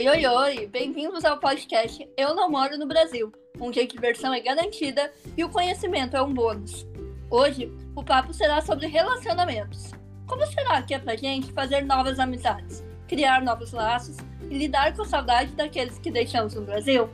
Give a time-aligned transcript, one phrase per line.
[0.00, 0.66] Oi, oi, oi!
[0.66, 5.50] Bem-vindos ao podcast Eu Não Moro no Brasil, onde a diversão é garantida e o
[5.50, 6.86] conhecimento é um bônus.
[7.28, 9.90] Hoje, o papo será sobre relacionamentos.
[10.26, 14.16] Como será que é pra gente fazer novas amizades, criar novos laços
[14.48, 17.10] e lidar com a saudade daqueles que deixamos no Brasil?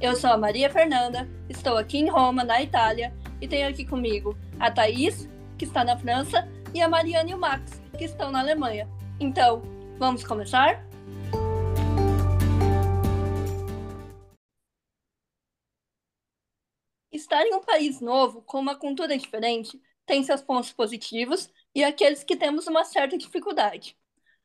[0.00, 4.36] Eu sou a Maria Fernanda, estou aqui em Roma, na Itália, e tenho aqui comigo
[4.58, 8.40] a Thaís, que está na França, e a Mariana e o Max, que estão na
[8.40, 8.88] Alemanha.
[9.20, 9.62] Então,
[9.96, 10.85] vamos começar?
[17.36, 22.24] Estar em um país novo, com uma cultura diferente, tem seus pontos positivos e aqueles
[22.24, 23.94] que temos uma certa dificuldade.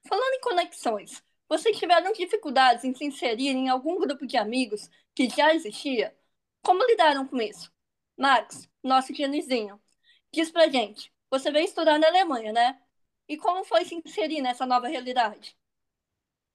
[0.05, 5.29] Falando em conexões, vocês tiveram dificuldades em se inserir em algum grupo de amigos que
[5.29, 6.13] já existia?
[6.61, 7.71] Como lidaram com isso?
[8.17, 9.81] Max, nosso genizinho,
[10.29, 12.77] diz pra gente, você veio estudar na Alemanha, né?
[13.25, 15.55] E como foi se inserir nessa nova realidade?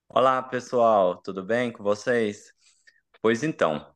[0.06, 2.52] Olá, pessoal, tudo bem com vocês?
[3.22, 3.95] Pois então,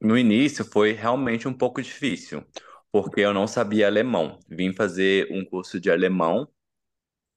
[0.00, 2.44] no início foi realmente um pouco difícil,
[2.92, 4.38] porque eu não sabia alemão.
[4.48, 6.48] Vim fazer um curso de alemão,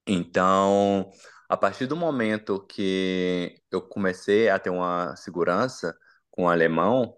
[0.08, 1.10] então,
[1.50, 5.96] a partir do momento que eu comecei a ter uma segurança
[6.30, 7.16] com o alemão,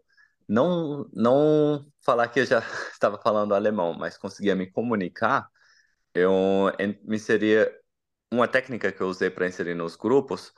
[0.48, 2.60] não, não falar que eu já
[2.92, 5.50] estava falando alemão, mas conseguia me comunicar,
[6.14, 6.72] eu
[7.04, 7.72] me seria
[8.32, 10.54] uma técnica que eu usei para inserir nos grupos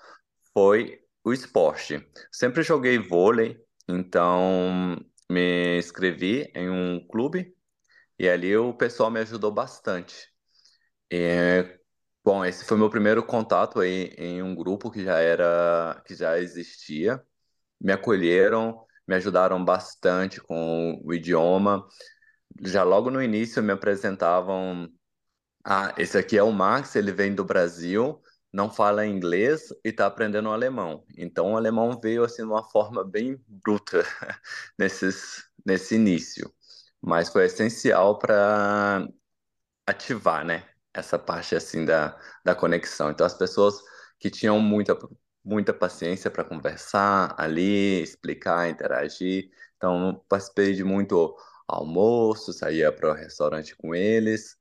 [0.54, 2.06] foi o esporte.
[2.32, 4.98] Sempre joguei vôlei, então
[5.30, 7.54] me inscrevi em um clube
[8.20, 10.28] e ali o pessoal me ajudou bastante.
[11.12, 11.80] E,
[12.24, 16.40] bom, esse foi meu primeiro contato aí em um grupo que já era, que já
[16.40, 17.22] existia.
[17.80, 21.88] Me acolheram, me ajudaram bastante com o idioma.
[22.64, 24.90] Já logo no início me apresentavam,
[25.66, 28.22] ah, esse aqui é o Max, ele vem do Brasil,
[28.58, 31.06] não fala inglês e está aprendendo alemão.
[31.18, 34.04] Então o alemão veio assim de uma forma bem bruta
[34.80, 36.52] nesses, nesse início,
[37.02, 39.08] mas foi essencial para
[39.88, 43.12] ativar, né, essa parte assim da, da conexão.
[43.12, 43.82] Então as pessoas
[44.20, 44.98] que tinham muita
[45.44, 49.50] muita paciência para conversar ali, explicar, interagir.
[49.78, 51.36] Então participei de muito
[51.68, 54.58] almoço, saía para o restaurante com eles.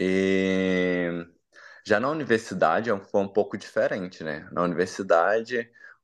[0.00, 1.26] E
[1.88, 4.48] já na universidade é foi um pouco diferente, né?
[4.52, 5.60] Na universidade,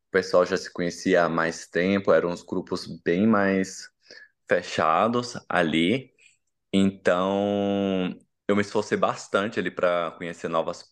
[0.08, 3.88] o pessoal já se conhecia há mais tempo, eram uns grupos bem mais
[4.48, 6.12] fechados ali.
[6.72, 8.16] Então,
[8.48, 10.84] eu me esforcei bastante ali para conhecer novas,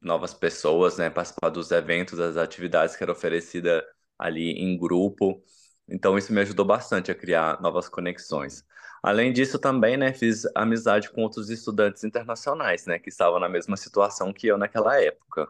[0.00, 1.10] novas pessoas, né?
[1.10, 3.82] Participar dos eventos, das atividades que eram oferecidas
[4.18, 5.42] ali em grupo.
[5.90, 8.64] Então, isso me ajudou bastante a criar novas conexões.
[9.02, 13.76] Além disso, também, né, fiz amizade com outros estudantes internacionais, né, que estavam na mesma
[13.76, 15.48] situação que eu naquela época.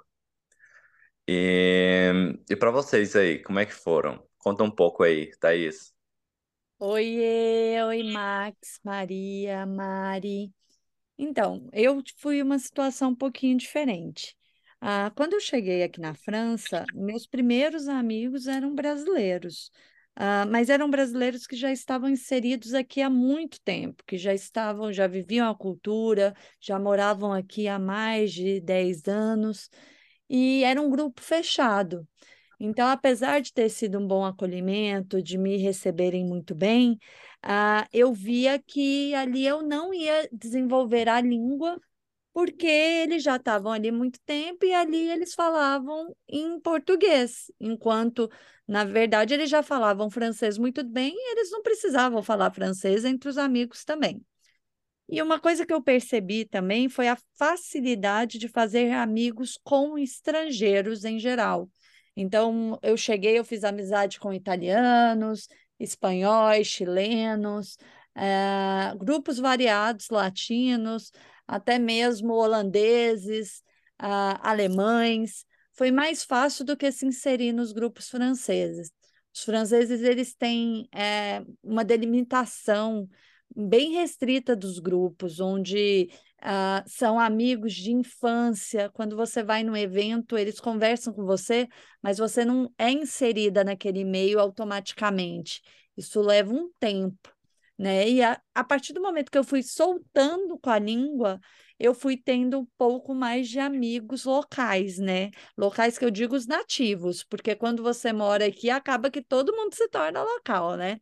[1.28, 2.12] E,
[2.50, 4.22] e para vocês aí, como é que foram?
[4.38, 5.94] Conta um pouco aí, Thaís.
[6.78, 10.52] Oiê, oi, Max, Maria, Mari.
[11.18, 14.36] Então, eu fui uma situação um pouquinho diferente.
[14.80, 19.70] Ah, quando eu cheguei aqui na França, meus primeiros amigos eram brasileiros.
[20.20, 24.92] Uh, mas eram brasileiros que já estavam inseridos aqui há muito tempo, que já estavam,
[24.92, 29.70] já viviam a cultura, já moravam aqui há mais de 10 anos,
[30.28, 32.06] e era um grupo fechado.
[32.60, 36.98] Então, apesar de ter sido um bom acolhimento, de me receberem muito bem,
[37.46, 41.80] uh, eu via que ali eu não ia desenvolver a língua
[42.32, 48.30] porque eles já estavam ali muito tempo e ali eles falavam em português, enquanto,
[48.66, 53.28] na verdade, eles já falavam francês muito bem e eles não precisavam falar francês entre
[53.28, 54.24] os amigos também.
[55.08, 61.04] E uma coisa que eu percebi também foi a facilidade de fazer amigos com estrangeiros
[61.04, 61.68] em geral.
[62.16, 65.48] Então, eu cheguei, eu fiz amizade com italianos,
[65.80, 67.76] espanhóis, chilenos,
[68.14, 71.10] é, grupos variados, latinos,
[71.50, 73.58] até mesmo holandeses,
[74.00, 75.44] uh, alemães.
[75.72, 78.92] Foi mais fácil do que se inserir nos grupos franceses.
[79.34, 83.08] Os franceses eles têm é, uma delimitação
[83.54, 86.08] bem restrita dos grupos, onde
[86.40, 88.88] uh, são amigos de infância.
[88.90, 91.66] Quando você vai no evento, eles conversam com você,
[92.00, 95.62] mas você não é inserida naquele meio automaticamente.
[95.96, 97.39] Isso leva um tempo
[97.80, 98.06] né?
[98.08, 101.40] E a, a partir do momento que eu fui soltando com a língua,
[101.78, 105.30] eu fui tendo um pouco mais de amigos locais, né?
[105.56, 109.74] Locais que eu digo os nativos, porque quando você mora aqui, acaba que todo mundo
[109.74, 111.00] se torna local, né?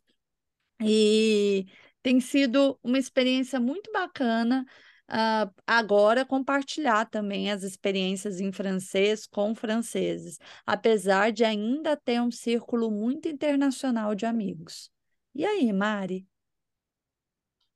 [0.80, 1.66] E
[2.02, 4.64] tem sido uma experiência muito bacana
[5.10, 12.30] uh, agora compartilhar também as experiências em francês com franceses, apesar de ainda ter um
[12.30, 14.92] círculo muito internacional de amigos.
[15.34, 16.24] E aí, Mari?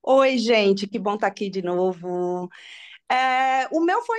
[0.05, 2.49] Oi, gente, que bom estar aqui de novo.
[3.11, 4.19] É, o meu foi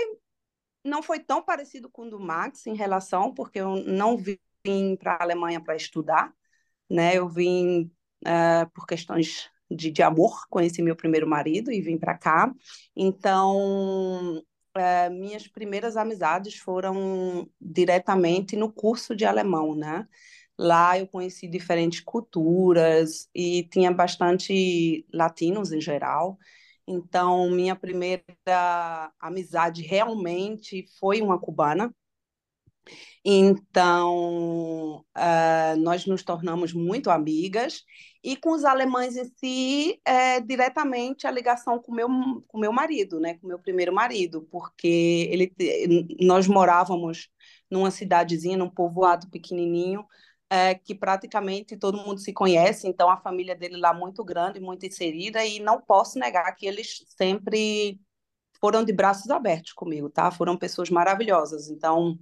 [0.83, 4.37] não foi tão parecido com o do Max em relação, porque eu não vim
[4.97, 6.33] para a Alemanha para estudar,
[6.89, 7.15] né?
[7.17, 7.91] Eu vim
[8.25, 12.53] uh, por questões de, de amor, conheci meu primeiro marido e vim para cá.
[12.95, 20.07] Então, uh, minhas primeiras amizades foram diretamente no curso de alemão, né?
[20.57, 26.37] Lá eu conheci diferentes culturas e tinha bastante latinos em geral.
[26.87, 28.23] Então, minha primeira
[29.19, 31.93] amizade realmente foi uma cubana.
[33.25, 37.83] Então, uh, nós nos tornamos muito amigas.
[38.23, 42.07] E com os alemães em si, é, diretamente a ligação com meu,
[42.47, 43.35] com meu marido, né?
[43.35, 45.53] com meu primeiro marido, porque ele,
[46.21, 47.29] nós morávamos
[47.69, 50.05] numa cidadezinha, num povoado pequenininho,
[50.53, 54.85] é, que praticamente todo mundo se conhece, então a família dele lá muito grande, muito
[54.85, 57.99] inserida, e não posso negar que eles sempre
[58.59, 60.29] foram de braços abertos comigo, tá?
[60.29, 61.69] Foram pessoas maravilhosas.
[61.69, 62.19] Então,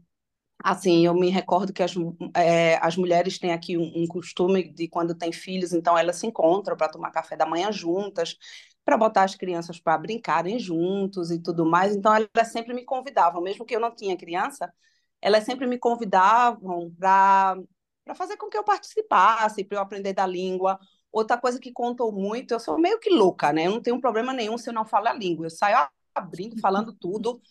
[0.63, 1.94] assim, eu me recordo que as,
[2.36, 6.27] é, as mulheres têm aqui um, um, costume de quando têm filhos, então elas se
[6.27, 8.38] encontram para tomar café da manhã juntas,
[8.86, 11.95] para botar as crianças para brincarem juntos e tudo mais.
[11.95, 14.74] Então, elas sempre me convidavam, mesmo que eu não tinha criança,
[15.22, 17.57] elas sempre me convidavam para
[18.03, 20.80] para fazer com que eu participasse, para eu aprender da língua.
[21.12, 23.68] Outra coisa que contou muito, eu sou meio que louca, né?
[23.68, 25.45] Eu não tenho problema nenhum se eu não falo a língua.
[25.45, 25.77] Eu saio
[26.13, 27.42] abrindo, falando tudo,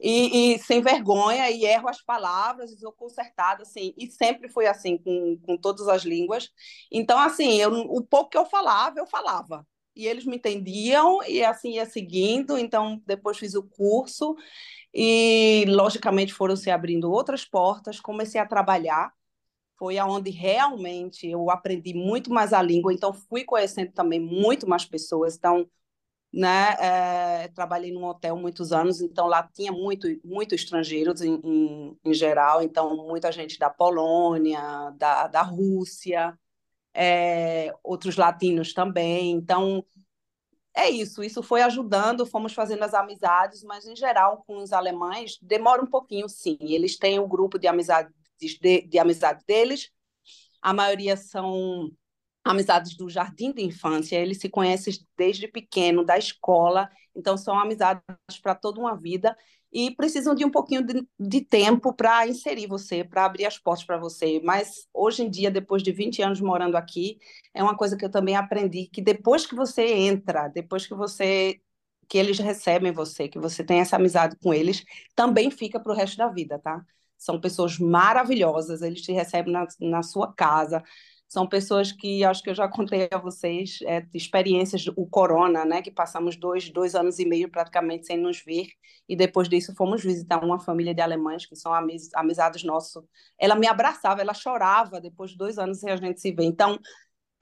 [0.00, 4.66] e, e, sem vergonha, e erro as palavras, e sou consertada, assim, e sempre foi
[4.66, 6.50] assim com, com todas as línguas.
[6.90, 9.66] Então, assim, eu, o pouco que eu falava, eu falava.
[9.94, 12.58] E eles me entendiam, e assim ia seguindo.
[12.58, 14.36] Então, depois fiz o curso,
[14.94, 19.12] e logicamente foram se abrindo outras portas, comecei a trabalhar
[19.78, 24.84] foi aonde realmente eu aprendi muito mais a língua, então fui conhecendo também muito mais
[24.84, 25.36] pessoas.
[25.36, 25.68] Então,
[26.32, 31.98] né, é, trabalhei num hotel muitos anos, então lá tinha muito, muito estrangeiros em, em,
[32.04, 36.38] em geral, então muita gente da Polônia, da, da Rússia,
[36.94, 39.32] é, outros latinos também.
[39.32, 39.84] Então,
[40.74, 45.38] é isso, isso foi ajudando, fomos fazendo as amizades, mas em geral com os alemães
[45.40, 46.58] demora um pouquinho, sim.
[46.60, 49.90] Eles têm um grupo de amizade de, de amizade deles.
[50.62, 51.90] A maioria são
[52.44, 58.02] amizades do jardim de infância, eles se conhecem desde pequeno, da escola, então são amizades
[58.40, 59.36] para toda uma vida
[59.72, 63.84] e precisam de um pouquinho de, de tempo para inserir você, para abrir as portas
[63.84, 64.40] para você.
[64.44, 67.18] Mas hoje em dia, depois de 20 anos morando aqui,
[67.52, 71.60] é uma coisa que eu também aprendi, que depois que você entra, depois que você
[72.08, 74.84] que eles recebem você, que você tem essa amizade com eles,
[75.14, 76.84] também fica para o resto da vida, tá?
[77.18, 80.82] São pessoas maravilhosas, eles te recebem na, na sua casa.
[81.28, 85.82] São pessoas que acho que eu já contei a vocês é, experiências do corona, né?
[85.82, 88.68] Que passamos dois, dois anos e meio praticamente sem nos ver
[89.08, 93.04] e depois disso fomos visitar uma família de alemães que são amiz, amizades nossos.
[93.38, 96.44] Ela me abraçava, ela chorava depois de dois anos sem a gente se ver.
[96.44, 96.78] Então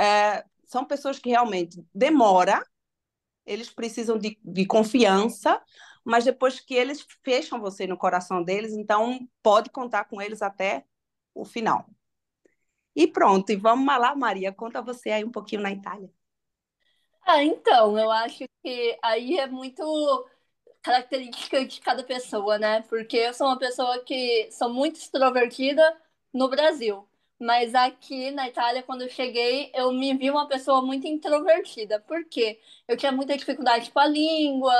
[0.00, 2.64] é, são pessoas que realmente demora,
[3.46, 5.60] eles precisam de, de confiança,
[6.04, 10.84] mas depois que eles fecham você no coração deles, então pode contar com eles até
[11.34, 11.86] o final.
[12.94, 16.10] E pronto, e vamos lá, Maria, conta você aí um pouquinho na Itália.
[17.26, 19.82] Ah, então, eu acho que aí é muito
[20.82, 22.82] característica de cada pessoa, né?
[22.82, 25.82] Porque eu sou uma pessoa que sou muito extrovertida
[26.32, 31.06] no Brasil, mas aqui na Itália, quando eu cheguei, eu me vi uma pessoa muito
[31.06, 32.00] introvertida.
[32.00, 32.60] Por quê?
[32.86, 34.74] Eu tinha muita dificuldade com a língua,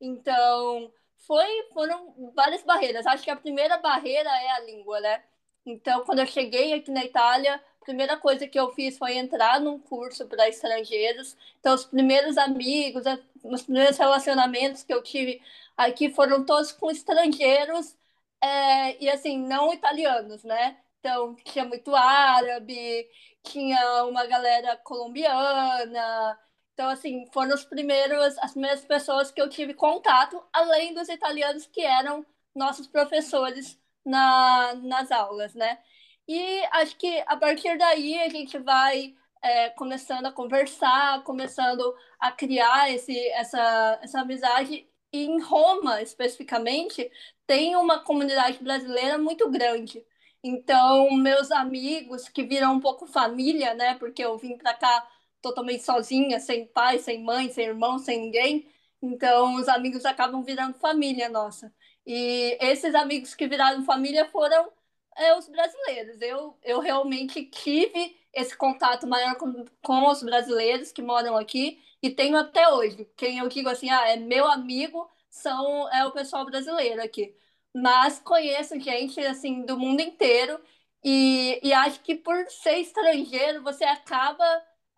[0.00, 0.92] então,
[1.26, 3.06] foi, foram várias barreiras.
[3.06, 5.22] Acho que a primeira barreira é a língua, né?
[5.66, 9.60] Então, quando eu cheguei aqui na Itália, a primeira coisa que eu fiz foi entrar
[9.60, 11.36] num curso para estrangeiros.
[11.60, 13.04] Então, os primeiros amigos,
[13.42, 15.42] os primeiros relacionamentos que eu tive
[15.76, 17.96] aqui foram todos com estrangeiros
[18.40, 20.78] é, e, assim, não italianos, né?
[21.00, 23.08] Então, tinha muito árabe,
[23.42, 26.38] tinha uma galera colombiana,
[26.78, 31.66] então, assim, foram os primeiros, as primeiras pessoas que eu tive contato, além dos italianos
[31.66, 35.80] que eram nossos professores na, nas aulas, né?
[36.28, 41.82] E acho que a partir daí a gente vai é, começando a conversar, começando
[42.20, 44.88] a criar esse, essa, essa amizade.
[45.12, 47.10] E em Roma, especificamente,
[47.44, 50.06] tem uma comunidade brasileira muito grande.
[50.44, 53.96] Então, meus amigos que viram um pouco família, né?
[53.96, 55.08] Porque eu vim para cá
[55.42, 58.68] totalmente sozinha, sem pai, sem mãe, sem irmão, sem ninguém.
[59.02, 61.72] Então, os amigos acabam virando família nossa.
[62.06, 64.72] E esses amigos que viraram família foram
[65.16, 66.20] é, os brasileiros.
[66.22, 72.10] Eu, eu realmente tive esse contato maior com, com os brasileiros que moram aqui e
[72.10, 73.04] tenho até hoje.
[73.16, 77.34] Quem eu digo assim, ah, é meu amigo, são é o pessoal brasileiro aqui.
[77.74, 80.60] Mas conheço gente assim do mundo inteiro
[81.04, 84.44] e, e acho que por ser estrangeiro você acaba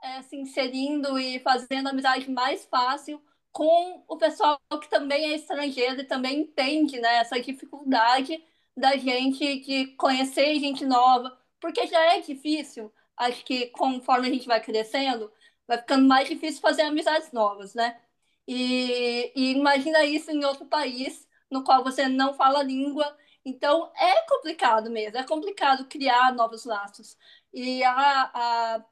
[0.02, 6.00] é, se inserindo e fazendo amizade mais fácil com o pessoal que também é estrangeiro
[6.00, 8.42] e também entende né, essa dificuldade
[8.76, 14.47] da gente de conhecer gente nova, porque já é difícil, acho que conforme a gente
[14.47, 15.30] vai crescendo,
[15.66, 18.00] vai ficando mais difícil fazer amizades novas, né?
[18.47, 23.90] E, e imagina isso em outro país no qual você não fala a língua, então
[23.97, 27.16] é complicado mesmo, é complicado criar novos laços.
[27.52, 28.85] E a, a,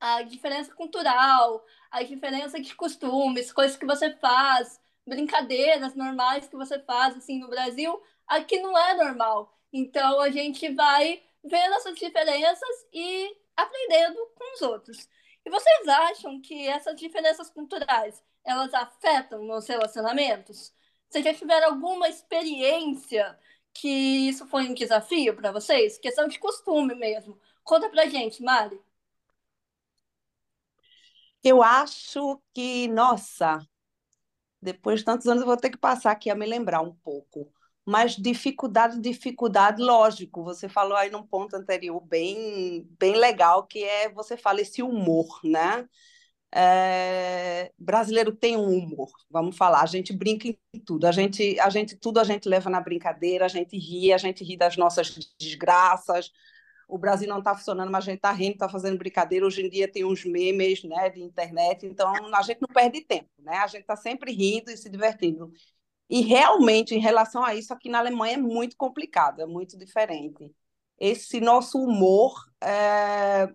[0.00, 6.78] a diferença cultural, a diferença de costumes, coisas que você faz, brincadeiras normais que você
[6.80, 9.56] faz assim no Brasil, aqui não é normal.
[9.72, 15.08] Então a gente vai vendo essas diferenças e aprendendo com os outros.
[15.44, 20.72] E vocês acham que essas diferenças culturais, elas afetam nos relacionamentos?
[21.08, 23.38] Vocês já tiveram alguma experiência
[23.72, 23.88] que
[24.28, 25.98] isso foi um desafio para vocês?
[25.98, 27.38] Questão de costume mesmo.
[27.62, 28.80] Conta pra gente, Mari.
[31.42, 33.58] Eu acho que, nossa,
[34.60, 37.52] depois de tantos anos eu vou ter que passar aqui a me lembrar um pouco.
[37.84, 40.42] Mas dificuldade, dificuldade, lógico.
[40.44, 45.40] Você falou aí num ponto anterior bem, bem legal, que é você fala esse humor,
[45.44, 45.88] né?
[46.54, 51.68] É, brasileiro tem um humor, vamos falar, a gente brinca em tudo, a gente, a
[51.68, 55.14] gente tudo a gente leva na brincadeira, a gente ri, a gente ri das nossas
[55.38, 56.32] desgraças,
[56.88, 59.46] o Brasil não está funcionando, mas a gente está rindo, está fazendo brincadeira.
[59.46, 63.28] Hoje em dia tem uns memes né, de internet, então a gente não perde tempo,
[63.38, 63.56] né?
[63.58, 65.52] A gente está sempre rindo e se divertindo.
[66.08, 70.54] E realmente, em relação a isso, aqui na Alemanha é muito complicado, é muito diferente.
[70.98, 73.48] Esse nosso humor, é...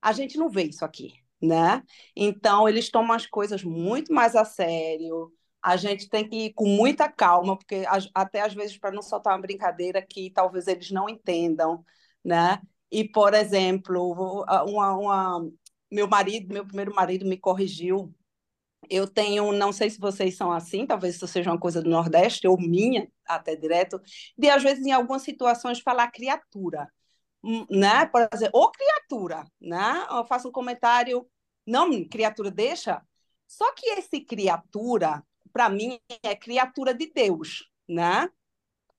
[0.00, 1.82] a gente não vê isso aqui, né?
[2.14, 5.32] Então, eles tomam as coisas muito mais a sério.
[5.62, 7.84] A gente tem que ir com muita calma, porque
[8.14, 11.84] até às vezes, para não soltar uma brincadeira que talvez eles não entendam,
[12.24, 12.60] né?
[12.90, 15.50] E, por exemplo, uma, uma,
[15.90, 18.14] meu marido, meu primeiro marido me corrigiu.
[18.88, 22.48] Eu tenho, não sei se vocês são assim, talvez isso seja uma coisa do Nordeste,
[22.48, 24.00] ou minha, até direto,
[24.36, 26.88] de às vezes em algumas situações falar criatura,
[27.44, 28.06] hum, né?
[28.06, 30.06] Por exemplo, ou criatura, né?
[30.10, 31.26] Eu faço um comentário,
[31.66, 33.02] não, criatura deixa.
[33.46, 35.22] Só que esse criatura,
[35.52, 38.28] para mim, é criatura de Deus, né?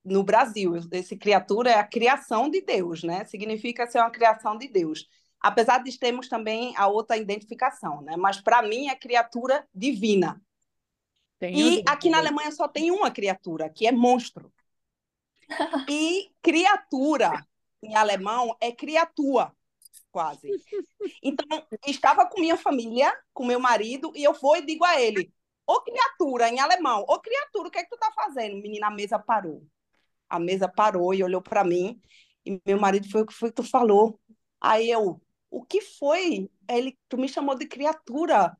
[0.04, 0.74] No Brasil.
[0.90, 3.24] Esse criatura é a criação de Deus, né?
[3.24, 5.08] Significa ser uma criação de Deus.
[5.40, 8.16] Apesar de termos também a outra identificação, né?
[8.16, 10.40] Mas para mim é criatura divina.
[11.38, 14.52] Tem e aqui na Alemanha só tem uma criatura, que é monstro.
[15.88, 17.44] E criatura
[17.82, 19.52] em alemão é criatura,
[20.12, 20.48] quase.
[21.20, 25.32] Então, estava com minha família, com meu marido, e eu vou e digo a ele:
[25.66, 28.54] Ô criatura, em alemão, ô criatura, o que é que tu tá fazendo?
[28.54, 29.66] O menino, a mesa parou
[30.32, 32.00] a mesa parou e olhou para mim.
[32.44, 34.18] E meu marido foi o que foi que tu falou.
[34.58, 35.20] Aí eu,
[35.50, 36.50] o que foi?
[36.68, 38.56] Ele, tu me chamou de criatura.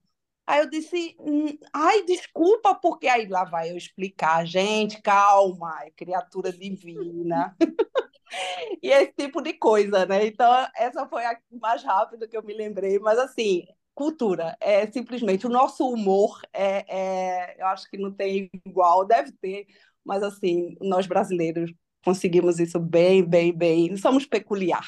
[0.47, 5.91] Aí eu disse, hum, ai, desculpa, porque aí lá vai eu explicar, gente, calma, é
[5.91, 7.57] criatura divina.
[8.83, 10.27] e esse tipo de coisa, né?
[10.27, 13.65] Então, essa foi a mais rápida que eu me lembrei, mas assim,
[13.95, 19.33] cultura, é simplesmente o nosso humor é, é eu acho que não tem igual, deve
[19.33, 19.67] ter,
[20.05, 21.73] mas assim, nós brasileiros
[22.05, 23.97] conseguimos isso bem, bem, bem.
[23.97, 24.87] Somos peculiar.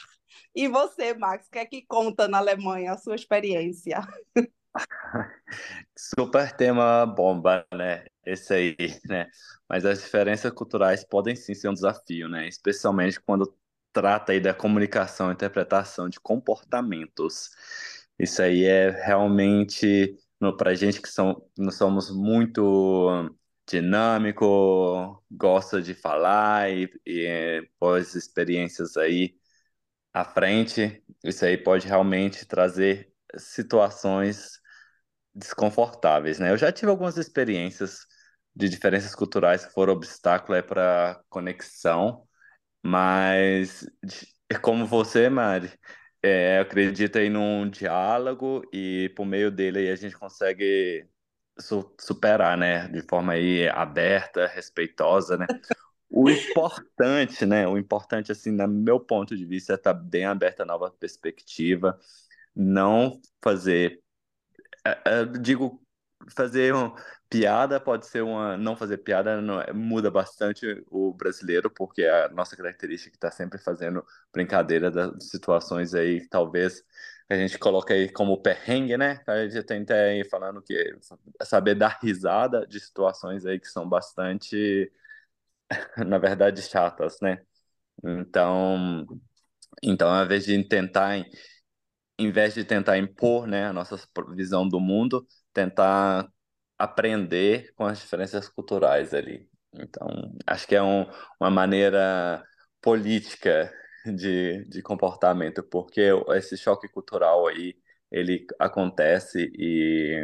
[0.54, 4.00] E você, Max, o que é que conta na Alemanha a sua experiência?
[5.96, 8.04] Super tema bomba, né?
[8.24, 8.76] Esse aí,
[9.08, 9.28] né?
[9.68, 12.48] Mas as diferenças culturais podem sim ser um desafio, né?
[12.48, 13.54] Especialmente quando
[13.92, 17.50] trata aí da comunicação interpretação de comportamentos.
[18.18, 20.16] Isso aí é realmente,
[20.58, 23.30] para gente que são, nós somos muito
[23.66, 29.36] dinâmico, gosta de falar e, e pós experiências aí
[30.12, 34.60] à frente, isso aí pode realmente trazer situações
[35.34, 36.50] desconfortáveis, né?
[36.52, 38.06] Eu já tive algumas experiências
[38.54, 42.26] de diferenças culturais que foram obstáculo para conexão,
[42.82, 43.86] mas
[44.62, 45.72] como você, Mari,
[46.22, 51.08] é, acredita aí num diálogo e por meio dele a gente consegue
[52.00, 55.46] superar, né, de forma aí aberta, respeitosa, né?
[56.10, 60.62] O importante, né, o importante, assim, no meu ponto de vista, é estar bem aberta
[60.62, 61.98] a nova perspectiva,
[62.54, 64.00] não fazer,
[64.84, 65.82] eu é, é, digo,
[66.30, 66.74] fazer
[67.28, 68.56] piada, pode ser uma.
[68.56, 74.04] Não fazer piada não, muda bastante o brasileiro, porque a nossa característica está sempre fazendo
[74.32, 76.84] brincadeira das situações aí, talvez
[77.28, 79.20] a gente coloca aí como perrengue, né?
[79.26, 80.74] A gente tenta aí falando que
[81.44, 84.92] saber dar risada de situações aí que são bastante,
[86.06, 87.42] na verdade, chatas, né?
[88.04, 89.06] Então,
[89.82, 91.24] então, ao invés de tentar,
[92.18, 93.98] em vez de tentar impor, né, a nossa
[94.34, 96.28] visão do mundo, tentar
[96.78, 99.48] aprender com as diferenças culturais ali.
[99.74, 100.08] Então,
[100.46, 101.06] acho que é um,
[101.40, 102.44] uma maneira
[102.80, 103.72] política
[104.04, 106.02] de, de comportamento, porque
[106.36, 107.76] esse choque cultural aí,
[108.10, 110.20] ele acontece e,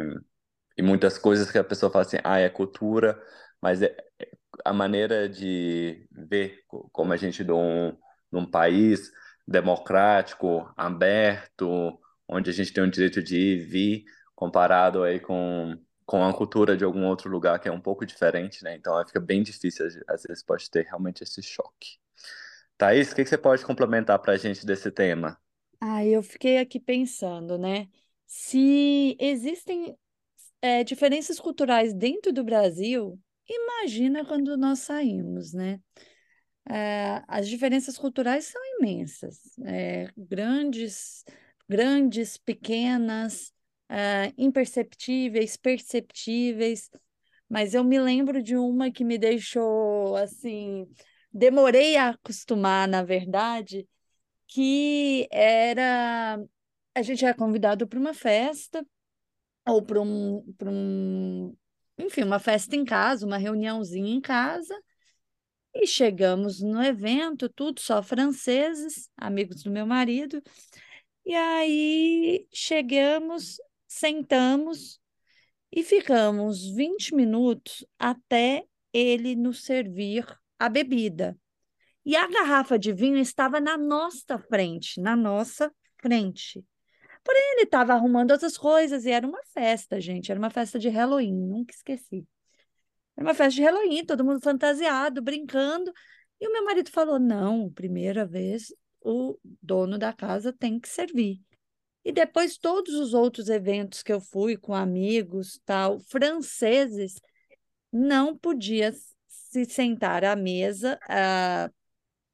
[0.77, 3.21] e muitas coisas que a pessoa fala assim, ah, é cultura,
[3.61, 4.29] mas é, é
[4.65, 7.97] a maneira de ver como a gente num,
[8.31, 9.11] num país
[9.47, 15.77] democrático, aberto, onde a gente tem o direito de ir e vir, comparado aí com,
[16.05, 18.75] com a cultura de algum outro lugar que é um pouco diferente, né?
[18.75, 21.99] Então fica bem difícil, às vezes pode ter realmente esse choque.
[22.81, 25.39] Thaís, o que, você pode complementar para a gente desse tema?
[25.79, 27.87] Ah, eu fiquei aqui pensando, né?
[28.25, 29.95] Se existem
[30.63, 35.79] é, diferenças culturais dentro do Brasil, imagina quando nós saímos, né?
[36.67, 41.23] É, as diferenças culturais são imensas, é, grandes,
[41.69, 43.53] grandes, pequenas,
[43.89, 46.89] é, imperceptíveis, perceptíveis,
[47.47, 50.87] mas eu me lembro de uma que me deixou assim,
[51.33, 53.87] demorei a acostumar, na verdade,
[54.47, 56.39] que era
[56.95, 58.85] a gente era convidado para uma festa
[59.67, 61.55] ou para um, um,
[61.97, 64.75] enfim, uma festa em casa, uma reuniãozinha em casa.
[65.73, 70.41] E chegamos no evento, tudo só franceses, amigos do meu marido.
[71.25, 73.57] E aí chegamos,
[73.87, 74.99] sentamos
[75.71, 80.25] e ficamos 20 minutos até ele nos servir
[80.61, 81.35] a bebida.
[82.05, 86.63] E a garrafa de vinho estava na nossa frente, na nossa frente.
[87.23, 90.31] Porém, ele estava arrumando outras coisas e era uma festa, gente.
[90.31, 92.27] Era uma festa de Halloween, nunca esqueci.
[93.17, 95.91] Era uma festa de Halloween, todo mundo fantasiado, brincando.
[96.39, 101.41] E o meu marido falou: não, primeira vez o dono da casa tem que servir.
[102.05, 107.19] E depois, todos os outros eventos que eu fui com amigos, tal, franceses,
[107.91, 108.91] não podia
[109.51, 111.71] se sentar à mesa uh, ah,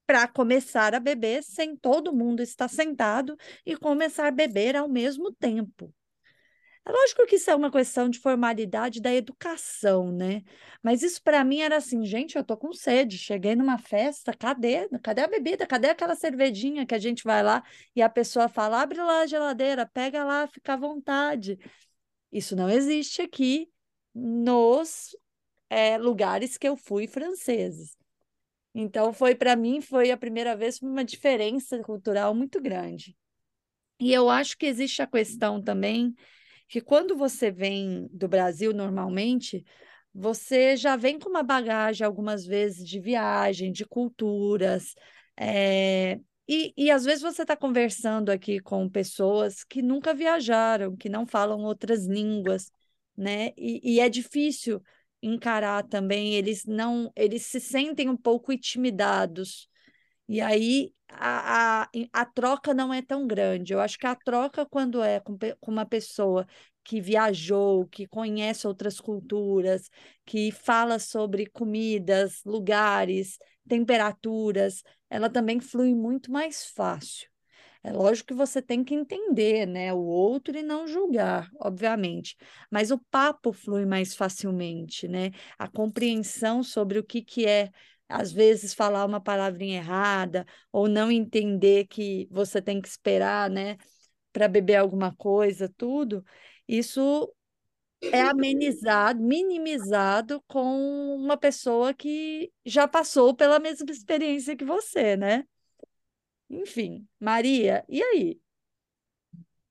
[0.06, 5.34] para começar a beber sem todo mundo estar sentado e começar a beber ao mesmo
[5.34, 5.93] tempo.
[6.86, 10.43] É lógico que isso é uma questão de formalidade da educação, né?
[10.82, 14.88] Mas isso para mim era assim, gente, eu tô com sede, cheguei numa festa, cadê?
[15.03, 15.67] Cadê a bebida?
[15.67, 17.62] Cadê aquela cervejinha que a gente vai lá
[17.95, 21.60] e a pessoa fala, abre lá a geladeira, pega lá, fica à vontade.
[22.32, 23.69] Isso não existe aqui
[24.13, 25.15] nos
[25.69, 27.97] é, lugares que eu fui franceses.
[28.73, 33.15] Então foi para mim foi a primeira vez uma diferença cultural muito grande.
[33.99, 36.13] E eu acho que existe a questão também
[36.67, 39.65] que quando você vem do Brasil normalmente,
[40.13, 44.93] você já vem com uma bagagem algumas vezes de viagem, de culturas,
[45.38, 46.19] é...
[46.47, 51.25] e, e às vezes você está conversando aqui com pessoas que nunca viajaram, que não
[51.25, 52.71] falam outras línguas,
[53.15, 53.51] né?
[53.58, 54.82] E, e é difícil
[55.21, 59.69] encarar também, eles não, eles se sentem um pouco intimidados.
[60.27, 63.73] E aí a, a, a troca não é tão grande.
[63.73, 66.45] Eu acho que a troca, quando é com, com uma pessoa
[66.84, 69.89] que viajou, que conhece outras culturas,
[70.25, 77.30] que fala sobre comidas, lugares, temperaturas, ela também flui muito mais fácil.
[77.88, 82.36] É lógico que você tem que entender, né, o outro e não julgar, obviamente,
[82.69, 85.32] mas o papo flui mais facilmente, né?
[85.58, 87.71] A compreensão sobre o que que é
[88.10, 93.78] às vezes falar uma palavrinha errada ou não entender que você tem que esperar, né,
[94.34, 96.26] para beber alguma coisa, tudo,
[96.67, 97.34] isso
[98.12, 105.45] é amenizado, minimizado com uma pessoa que já passou pela mesma experiência que você, né?
[106.49, 108.41] Enfim, Maria, e aí?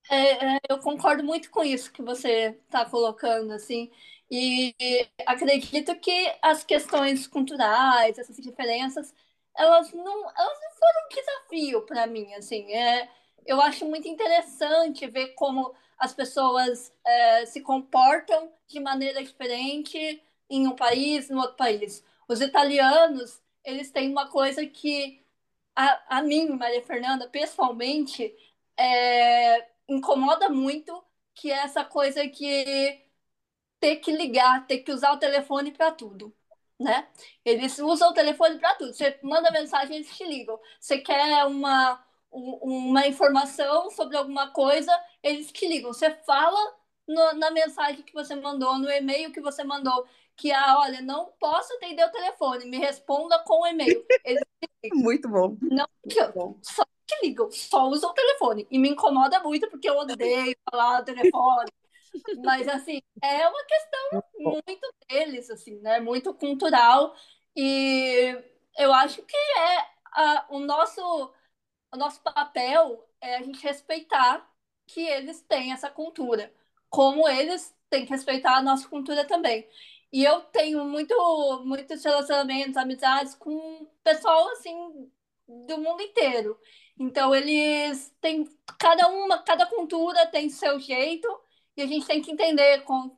[0.09, 3.91] É, é, eu concordo muito com isso que você está colocando, assim,
[4.31, 4.75] e
[5.27, 9.13] acredito que as questões culturais, essas diferenças,
[9.57, 13.09] elas não, elas não foram um desafio para mim, assim, é,
[13.45, 20.69] eu acho muito interessante ver como as pessoas é, se comportam de maneira diferente em
[20.69, 22.05] um país, no outro país.
[22.29, 25.21] Os italianos, eles têm uma coisa que
[25.77, 28.35] a, a mim, Maria Fernanda, pessoalmente,
[28.79, 33.03] é, incomoda muito, que é essa coisa que
[33.81, 36.35] ter que ligar, ter que usar o telefone para tudo,
[36.81, 37.09] né?
[37.45, 38.93] Eles usam o telefone para tudo.
[38.95, 40.59] Você manda mensagem, eles te ligam.
[40.81, 45.93] Você quer uma, uma informação sobre alguma coisa, eles te ligam.
[45.93, 46.59] Você fala
[47.07, 50.07] no, na mensagem que você mandou, no e-mail que você mandou,
[50.37, 54.05] que, ah, olha, não posso atender o telefone, me responda com o e-mail.
[54.25, 54.43] Eles
[54.95, 55.57] Muito bom.
[55.63, 56.59] Não, Muito bom.
[56.63, 58.67] só que ligam, só usam o telefone.
[58.71, 61.71] E me incomoda muito, porque eu odeio falar telefone.
[62.45, 66.01] Mas, assim, é uma questão muito deles, assim, né?
[66.01, 67.15] Muito cultural.
[67.55, 68.37] E
[68.79, 69.79] eu acho que é
[70.13, 71.01] a, o, nosso,
[71.93, 74.49] o nosso papel é a gente respeitar
[74.87, 76.53] que eles têm essa cultura,
[76.89, 79.69] como eles têm que respeitar a nossa cultura também.
[80.13, 81.15] E eu tenho muito,
[81.65, 85.11] muitos relacionamentos, amizades com pessoal, assim,
[85.49, 86.59] do mundo inteiro.
[86.99, 91.29] Então, eles têm, cada uma, cada cultura tem seu jeito,
[91.77, 93.17] e a gente tem que entender como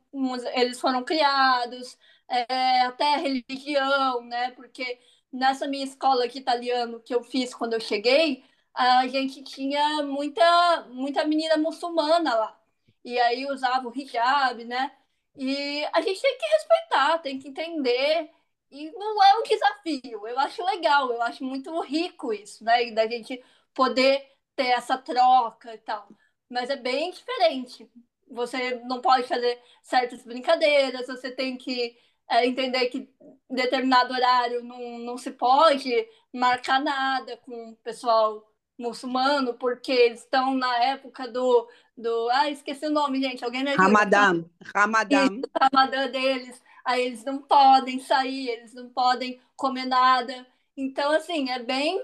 [0.54, 1.96] eles foram criados,
[2.28, 4.50] é, até religião, né?
[4.52, 4.98] Porque
[5.32, 10.86] nessa minha escola de italiano que eu fiz quando eu cheguei, a gente tinha muita,
[10.90, 12.60] muita menina muçulmana lá.
[13.04, 14.92] E aí usava o hijab, né?
[15.36, 18.30] E a gente tem que respeitar, tem que entender.
[18.70, 20.26] E não é um desafio.
[20.26, 22.84] Eu acho legal, eu acho muito rico isso, né?
[22.86, 23.42] E da gente
[23.74, 26.08] poder ter essa troca e tal.
[26.48, 27.88] Mas é bem diferente.
[28.30, 31.96] Você não pode fazer certas brincadeiras, você tem que
[32.28, 33.10] é, entender que
[33.48, 35.90] determinado horário não, não se pode
[36.32, 38.47] marcar nada com o pessoal
[38.78, 42.28] muçulmano, porque eles estão na época do, do.
[42.30, 43.44] Ah, esqueci o nome, gente.
[43.44, 43.82] Alguém me ajuda?
[43.82, 44.44] Ramadã.
[44.74, 45.24] Ramadã.
[45.24, 46.62] Isso, Ramadã deles.
[46.84, 50.46] Aí eles não podem sair, eles não podem comer nada.
[50.76, 52.02] Então, assim, é bem.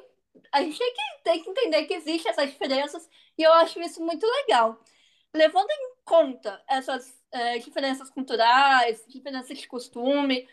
[0.52, 3.08] A gente tem que, tem que entender que existem essas diferenças
[3.38, 4.78] e eu acho isso muito legal.
[5.32, 10.46] Levando em conta essas é, diferenças culturais, diferenças de costume,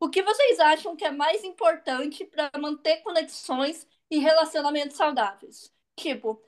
[0.00, 5.72] o que vocês acham que é mais importante para manter conexões e relacionamentos saudáveis?
[5.96, 6.42] Tipo,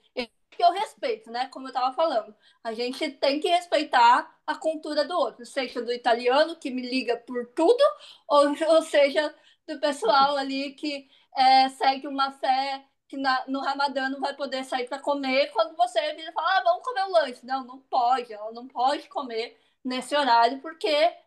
[0.58, 1.48] eu respeito, né?
[1.48, 5.92] Como eu estava falando, a gente tem que respeitar a cultura do outro, seja do
[5.92, 7.82] italiano que me liga por tudo,
[8.28, 9.34] ou, ou seja
[9.66, 14.64] do pessoal ali que é, segue uma fé que na, no Ramadã não vai poder
[14.64, 17.44] sair para comer, quando você vira e fala, ah, vamos comer o lanche.
[17.44, 20.86] Não, não pode, ela não pode comer nesse horário, porque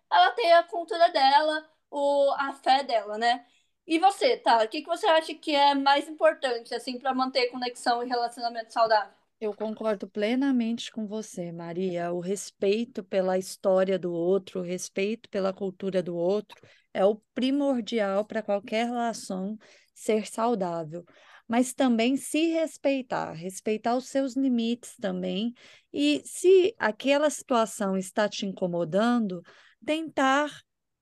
[0.10, 3.46] ela tem a cultura dela, o, a fé dela, né?
[3.86, 4.64] E você, tá?
[4.64, 8.72] O que, que você acha que é mais importante, assim, para manter conexão e relacionamento
[8.72, 9.14] saudável?
[9.42, 12.14] Eu concordo plenamente com você, Maria.
[12.14, 16.62] O respeito pela história do outro, o respeito pela cultura do outro
[16.94, 19.58] é o primordial para qualquer relação
[19.94, 21.06] ser saudável
[21.48, 25.54] mas também se respeitar, respeitar os seus limites também.
[25.92, 29.42] E se aquela situação está te incomodando,
[29.86, 30.50] tentar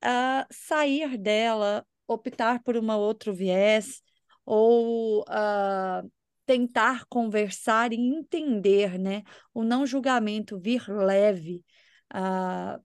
[0.03, 4.01] uh, sair dela, optar por uma outro viés,
[4.45, 6.11] ou uh,
[6.45, 9.23] tentar conversar e entender, né?
[9.53, 11.63] O não julgamento vir leve.
[12.13, 12.81] Uh,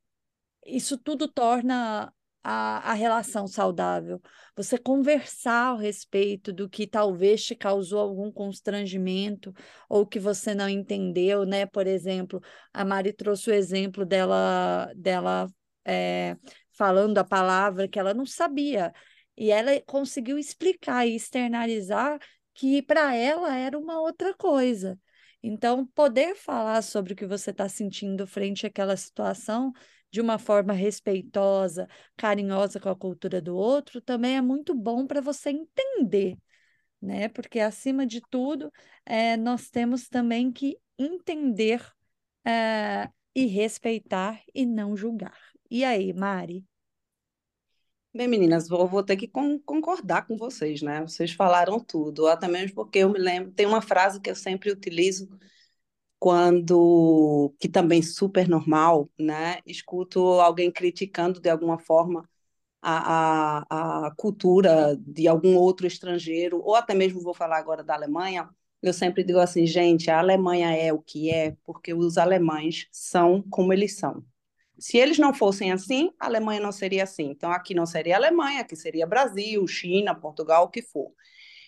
[0.64, 2.12] isso tudo torna
[2.48, 4.20] a, a relação saudável,
[4.54, 9.52] você conversar ao respeito do que talvez te causou algum constrangimento
[9.88, 11.66] ou que você não entendeu, né?
[11.66, 12.40] Por exemplo,
[12.72, 15.48] a Mari trouxe o exemplo dela, dela
[15.84, 16.36] é,
[16.72, 18.92] falando a palavra que ela não sabia.
[19.36, 22.18] E ela conseguiu explicar e externalizar
[22.54, 24.98] que para ela era uma outra coisa.
[25.42, 29.72] Então, poder falar sobre o que você está sentindo frente àquela situação
[30.10, 35.20] de uma forma respeitosa, carinhosa com a cultura do outro, também é muito bom para
[35.20, 36.36] você entender,
[37.00, 37.28] né?
[37.28, 38.72] Porque, acima de tudo,
[39.04, 41.82] é, nós temos também que entender
[42.44, 45.38] é, e respeitar e não julgar.
[45.70, 46.64] E aí, Mari?
[48.16, 51.02] Bem, meninas, vou, vou ter que con concordar com vocês, né?
[51.02, 54.70] Vocês falaram tudo, até mesmo porque eu me lembro, tem uma frase que eu sempre
[54.72, 55.28] utilizo
[56.18, 59.60] quando, que também super normal, né?
[59.66, 62.28] Escuto alguém criticando de alguma forma
[62.82, 67.94] a, a, a cultura de algum outro estrangeiro, ou até mesmo vou falar agora da
[67.94, 68.48] Alemanha,
[68.82, 73.42] eu sempre digo assim, gente, a Alemanha é o que é porque os alemães são
[73.50, 74.24] como eles são.
[74.78, 77.30] Se eles não fossem assim, a Alemanha não seria assim.
[77.30, 81.12] Então, aqui não seria Alemanha, aqui seria Brasil, China, Portugal, o que for.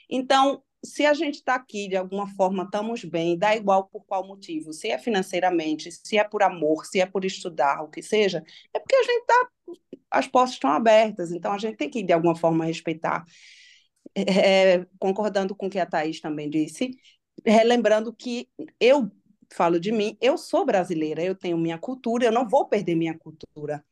[0.08, 4.26] Então, se a gente está aqui de alguma forma, estamos bem, dá igual por qual
[4.26, 8.44] motivo, se é financeiramente, se é por amor, se é por estudar, o que seja,
[8.72, 9.48] é porque a gente está,
[10.10, 13.24] as portas estão abertas, então a gente tem que de alguma forma respeitar.
[14.14, 16.90] É, é concordando com o que a Thaís também disse,
[17.44, 18.48] relembrando que
[18.80, 19.10] eu
[19.54, 23.16] falo de mim, eu sou brasileira, eu tenho minha cultura, eu não vou perder minha
[23.18, 23.84] cultura.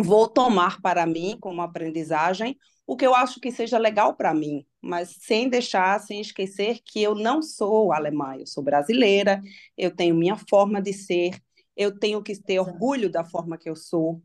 [0.00, 4.66] vou tomar para mim como aprendizagem o que eu acho que seja legal para mim,
[4.80, 9.40] mas sem deixar, sem esquecer que eu não sou alemã, eu sou brasileira,
[9.76, 11.30] eu tenho minha forma de ser,
[11.76, 14.22] eu tenho que ter orgulho da forma que eu sou,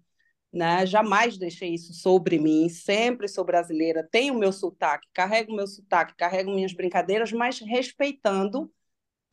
[0.51, 0.85] né?
[0.85, 6.51] Jamais deixei isso sobre mim, sempre sou brasileira, tenho meu sotaque, carrego meu sotaque, carrego
[6.51, 8.71] minhas brincadeiras, mas respeitando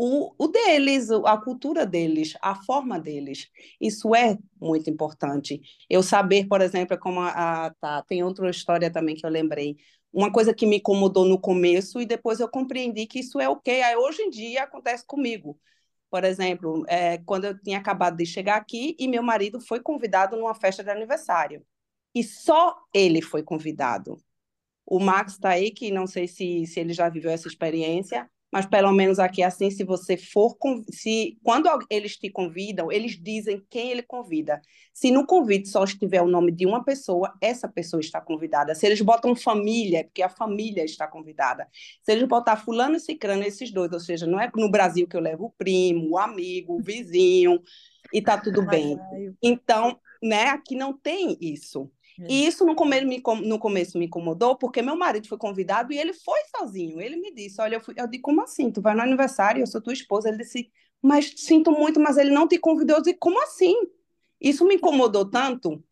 [0.04, 3.48] o, o deles, a cultura deles, a forma deles.
[3.80, 5.60] Isso é muito importante.
[5.88, 9.76] Eu saber, por exemplo, como a, a tá, tem outra história também que eu lembrei.
[10.12, 13.80] Uma coisa que me incomodou no começo e depois eu compreendi que isso é ok.
[13.80, 15.56] Aí hoje em dia acontece comigo.
[16.10, 20.36] Por exemplo, é, quando eu tinha acabado de chegar aqui e meu marido foi convidado
[20.36, 21.64] numa festa de aniversário.
[22.12, 24.18] E só ele foi convidado.
[24.84, 28.66] O Max está aí, que não sei se, se ele já viveu essa experiência, mas
[28.66, 30.54] pelo menos aqui assim, se você for,
[30.90, 34.60] se quando eles te convidam, eles dizem quem ele convida.
[34.92, 38.74] Se no convite só estiver o nome de uma pessoa, essa pessoa está convidada.
[38.74, 41.66] Se eles botam família, é porque a família está convidada.
[42.02, 45.16] Se eles botar fulano e cicrano, esses dois, ou seja, não é no Brasil que
[45.16, 47.62] eu levo o primo, o amigo, o vizinho,
[48.12, 48.98] e tá tudo bem.
[49.42, 51.90] Então, né, aqui não tem isso.
[52.29, 55.98] E isso no, come me, no começo me incomodou, porque meu marido foi convidado e
[55.98, 57.01] ele foi sozinho.
[57.01, 57.94] Ele me disse: Olha, eu, fui...
[57.96, 58.70] eu disse, como assim?
[58.70, 60.29] Tu vai no aniversário, eu sou tua esposa.
[60.29, 60.70] Ele disse:
[61.01, 62.96] Mas sinto muito, mas ele não te convidou.
[62.96, 63.75] Eu disse: Como assim?
[64.40, 65.83] Isso me incomodou tanto.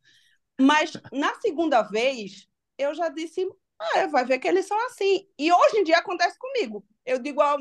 [0.61, 3.47] Mas na segunda vez, eu já disse:
[3.79, 5.29] Ah, vai ver que eles são assim.
[5.39, 6.85] E hoje em dia acontece comigo.
[7.05, 7.57] Eu digo: ah,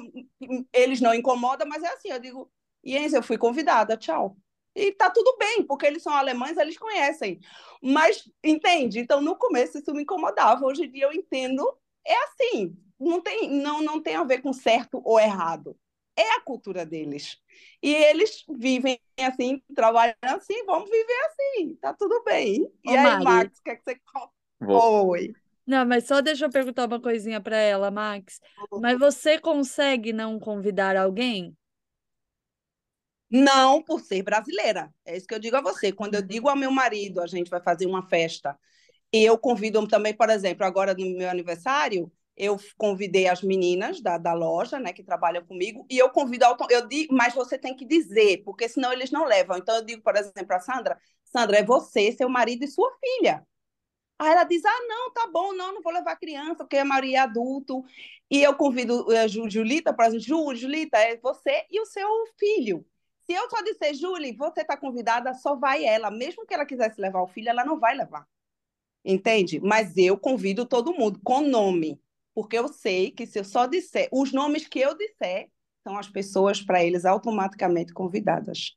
[0.73, 2.09] Eles não incomodam, mas é assim.
[2.09, 2.51] Eu digo:
[2.83, 4.37] Jens, eu fui convidada, tchau.
[4.75, 7.39] E tá tudo bem, porque eles são alemães, eles conhecem.
[7.81, 8.99] Mas, entende?
[8.99, 10.65] Então, no começo isso me incomodava.
[10.65, 12.77] Hoje em dia eu entendo, é assim.
[12.99, 15.75] Não tem, não, não tem a ver com certo ou errado.
[16.15, 17.37] É a cultura deles.
[17.81, 21.75] E eles vivem assim, trabalham assim, vamos viver assim.
[21.75, 22.69] Tá tudo bem.
[22.83, 23.99] E Ô, aí, Mari, Max, o que, é que você
[24.59, 25.09] Vou...
[25.11, 25.33] Oi.
[25.65, 28.41] Não, mas só deixa eu perguntar uma coisinha para ela, Max.
[28.81, 31.55] Mas você consegue não convidar alguém?
[33.31, 34.93] Não por ser brasileira.
[35.05, 35.91] É isso que eu digo a você.
[35.91, 38.57] Quando eu digo ao meu marido, a gente vai fazer uma festa,
[39.11, 44.33] eu convido também, por exemplo, agora no meu aniversário, eu convidei as meninas da, da
[44.33, 48.43] loja, né, que trabalham comigo, e eu convido, eu digo, mas você tem que dizer,
[48.45, 49.57] porque senão eles não levam.
[49.57, 53.45] Então eu digo, por exemplo, a Sandra, Sandra, é você, seu marido e sua filha.
[54.19, 57.19] Aí ela diz, ah, não, tá bom, não, não vou levar criança, porque a maioria
[57.19, 57.83] é adulto.
[58.29, 62.85] E eu convido a Julita, por exemplo, Julita, é você e o seu filho.
[63.29, 66.09] Se eu só disser, Julie, você está convidada, só vai ela.
[66.09, 68.25] Mesmo que ela quisesse levar o filho, ela não vai levar.
[69.05, 69.59] Entende?
[69.59, 72.01] Mas eu convido todo mundo com nome.
[72.33, 75.47] Porque eu sei que se eu só disser, os nomes que eu disser
[75.83, 78.75] são as pessoas para eles automaticamente convidadas.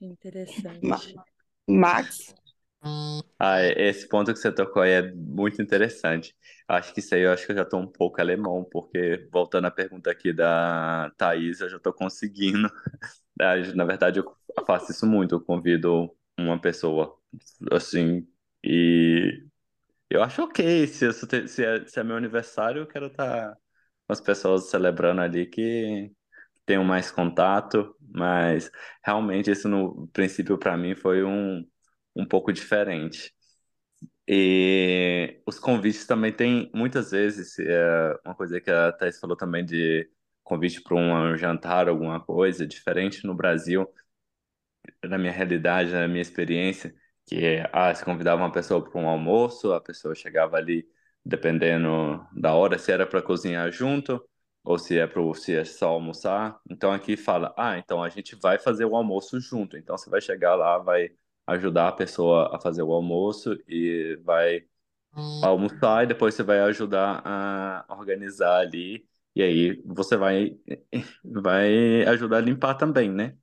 [0.00, 1.14] Interessante.
[1.68, 2.34] Max?
[3.38, 6.34] Ah, esse ponto que você tocou aí é muito interessante.
[6.66, 9.66] Acho que isso aí eu acho que eu já estou um pouco alemão, porque voltando
[9.66, 12.70] à pergunta aqui da Thaís, eu já estou conseguindo
[13.74, 15.36] na verdade, eu faço isso muito.
[15.36, 17.16] Eu convido uma pessoa,
[17.72, 18.26] assim,
[18.64, 19.44] e
[20.10, 20.86] eu acho ok.
[20.88, 21.12] Se,
[21.48, 23.54] se, é, se é meu aniversário, eu quero estar
[24.06, 26.12] com as pessoas celebrando ali que
[26.66, 28.70] tenham mais contato, mas
[29.04, 31.66] realmente isso no princípio para mim foi um,
[32.16, 33.34] um pouco diferente.
[34.28, 39.64] E os convites também tem muitas vezes, é uma coisa que a Thais falou também
[39.64, 40.08] de
[40.50, 43.88] convite para um jantar, alguma coisa, diferente no Brasil,
[45.04, 46.94] na minha realidade, na minha experiência,
[47.26, 50.86] que é, ah, se convidava uma pessoa para um almoço, a pessoa chegava ali,
[51.24, 54.22] dependendo da hora, se era para cozinhar junto,
[54.64, 56.60] ou se é para se é só almoçar.
[56.68, 59.76] Então aqui fala, ah, então a gente vai fazer o almoço junto.
[59.76, 61.10] Então você vai chegar lá, vai
[61.46, 64.64] ajudar a pessoa a fazer o almoço e vai
[65.42, 70.56] almoçar e depois você vai ajudar a organizar ali e aí você vai,
[71.24, 73.36] vai ajudar a limpar também, né?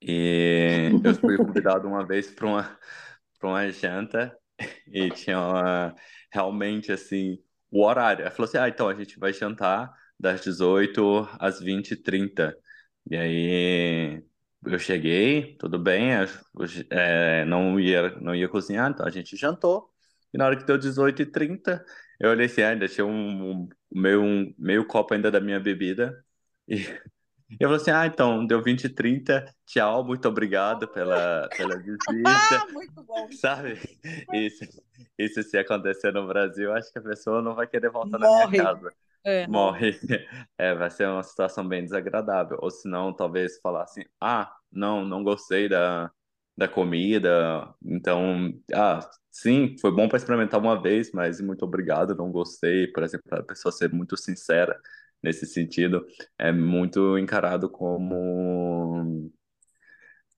[0.00, 2.78] E eu fui convidado uma vez para uma,
[3.42, 4.36] uma janta
[4.86, 5.94] e tinha uma,
[6.32, 7.38] realmente assim
[7.70, 8.22] o horário.
[8.22, 12.54] Ela falou assim: ah, então a gente vai jantar das 18 às 20h30.
[13.10, 14.22] E aí
[14.64, 16.10] eu cheguei, tudo bem,
[16.90, 19.90] é, não, ia, não ia cozinhar, então a gente jantou.
[20.32, 21.84] E na hora que deu 18h30,
[22.18, 26.24] eu olhei assim, ainda tinha um, um, meio, um meio copo ainda da minha bebida.
[26.66, 26.76] E
[27.60, 32.66] eu falei assim, ah, então, deu 20 e 30, tchau, muito obrigado pela, pela visita.
[32.72, 33.30] muito bom.
[33.32, 33.78] Sabe?
[34.32, 34.64] Isso,
[35.18, 38.44] isso se acontecer no Brasil, acho que a pessoa não vai querer voltar Morre.
[38.44, 38.92] na minha casa.
[39.24, 39.46] É.
[39.48, 39.98] Morre.
[40.56, 42.58] É, vai ser uma situação bem desagradável.
[42.60, 46.12] Ou se não, talvez falar assim, ah, não, não gostei da,
[46.56, 47.74] da comida.
[47.84, 49.00] Então, ah,
[49.42, 52.86] sim, foi bom para experimentar uma vez, mas muito obrigado, não gostei.
[52.88, 54.80] Por exemplo, a pessoa ser muito sincera
[55.22, 56.06] nesse sentido,
[56.38, 59.30] é muito encarado como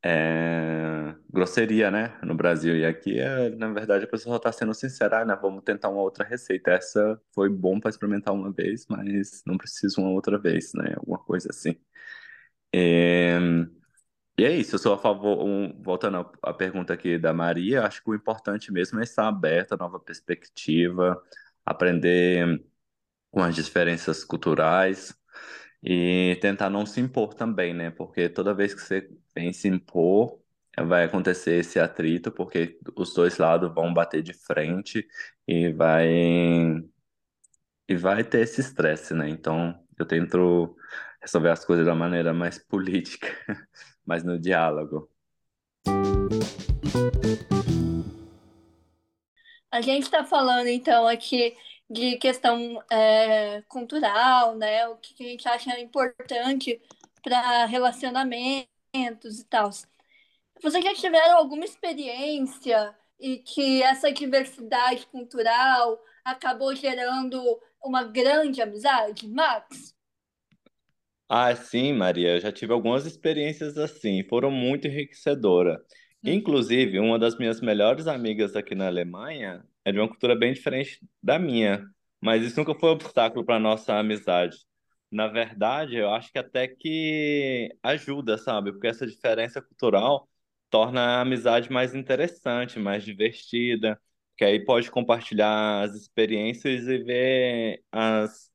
[0.05, 2.77] é, grosseria, né, no Brasil.
[2.77, 5.89] E aqui, é, na verdade, a pessoa só está sendo sincera, ah, né, vamos tentar
[5.89, 6.71] uma outra receita.
[6.73, 11.19] Essa foi bom para experimentar uma vez, mas não preciso uma outra vez, né, alguma
[11.19, 11.77] coisa assim.
[12.75, 13.39] É,
[14.39, 18.03] e é isso, eu sou a favor, um, voltando à pergunta aqui da Maria, acho
[18.03, 21.21] que o importante mesmo é estar aberto a nova perspectiva,
[21.67, 22.65] aprender
[23.31, 25.15] com as diferenças culturais
[25.83, 27.91] e tentar não se impor também, né?
[27.91, 30.41] Porque toda vez que você vem se impor,
[30.87, 35.07] vai acontecer esse atrito, porque os dois lados vão bater de frente
[35.47, 36.09] e vai
[37.89, 39.29] e vai ter esse estresse, né?
[39.29, 40.77] Então, eu tento
[41.21, 43.29] resolver as coisas da maneira mais política,
[44.09, 45.11] mais no diálogo.
[49.71, 51.55] A gente está falando então aqui
[51.91, 54.89] de questão é, cultural, né?
[54.89, 56.81] O que a gente acha importante
[57.23, 59.71] para relacionamentos e tal.
[60.63, 67.41] Vocês já tiveram alguma experiência e que essa diversidade cultural acabou gerando
[67.85, 69.98] uma grande amizade, Max?
[71.29, 75.77] Ah, sim, Maria, eu já tive algumas experiências assim, foram muito enriquecedoras.
[76.25, 76.31] Hum.
[76.33, 80.99] Inclusive, uma das minhas melhores amigas aqui na Alemanha é de uma cultura bem diferente
[81.23, 81.85] da minha,
[82.21, 84.57] mas isso nunca foi um obstáculo para nossa amizade.
[85.11, 88.73] Na verdade, eu acho que até que ajuda, sabe?
[88.73, 90.29] Porque essa diferença cultural
[90.71, 94.01] torna a amizade mais interessante, mais divertida,
[94.37, 98.51] que aí pode compartilhar as experiências e ver as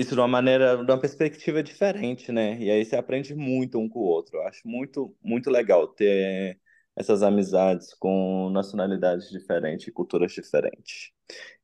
[0.00, 2.58] isso de uma maneira, de uma perspectiva diferente, né?
[2.58, 4.36] E aí você aprende muito um com o outro.
[4.36, 6.60] Eu acho muito, muito legal ter
[6.94, 11.10] essas amizades com nacionalidades diferentes, culturas diferentes.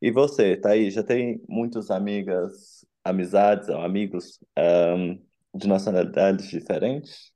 [0.00, 4.38] E você, Thaís, já tem muitas amigas, amizades ou amigos
[4.96, 5.18] um,
[5.54, 7.32] de nacionalidades diferentes?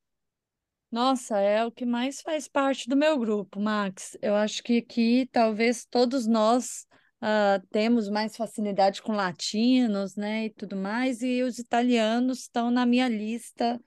[0.91, 4.17] Nossa, é o que mais faz parte do meu grupo, Max.
[4.23, 6.86] Eu acho que aqui talvez todos nós
[7.23, 12.85] uh, temos mais facilidade com latinos, né, e tudo mais, e os italianos estão na
[12.85, 13.81] minha lista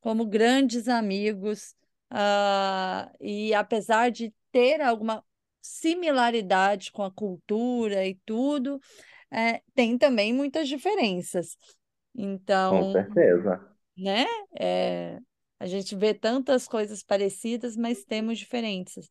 [0.00, 1.74] como grandes amigos,
[2.12, 5.24] uh, e apesar de ter alguma
[5.60, 8.80] similaridade com a cultura e tudo,
[9.30, 11.56] é, tem também muitas diferenças.
[12.14, 13.68] Então, com certeza.
[13.96, 14.26] Né?
[14.58, 15.18] É,
[15.58, 19.08] a gente vê tantas coisas parecidas, mas temos diferenças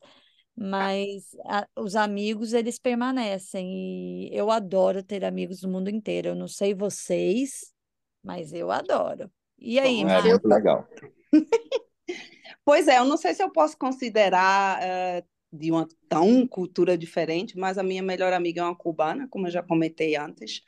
[0.62, 6.30] mas a, os amigos eles permanecem e eu adoro ter amigos do mundo inteiro.
[6.30, 7.74] Eu não sei vocês,
[8.24, 9.32] mas eu adoro.
[9.58, 10.88] E aí, Bom, é muito legal.
[12.64, 17.58] pois é, eu não sei se eu posso considerar uh, de uma tão cultura diferente,
[17.58, 20.62] mas a minha melhor amiga é uma cubana, como eu já comentei antes.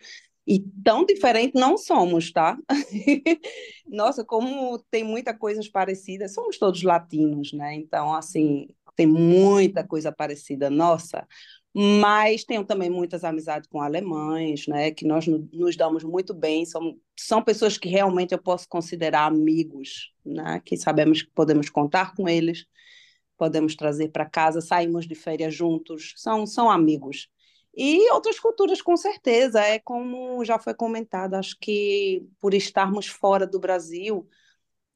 [0.45, 2.57] E tão diferente não somos, tá?
[3.87, 7.75] Nossa, como tem muitas coisas parecidas, somos todos latinos, né?
[7.75, 11.27] Então, assim, tem muita coisa parecida nossa,
[11.73, 16.97] mas tenho também muitas amizades com alemães, né, que nós nos damos muito bem, são,
[17.17, 22.29] são pessoas que realmente eu posso considerar amigos, né, que sabemos que podemos contar com
[22.29, 22.65] eles,
[23.37, 27.27] podemos trazer para casa, saímos de férias juntos, são, são amigos.
[27.75, 33.47] E outras culturas, com certeza, é como já foi comentado, acho que por estarmos fora
[33.47, 34.27] do Brasil,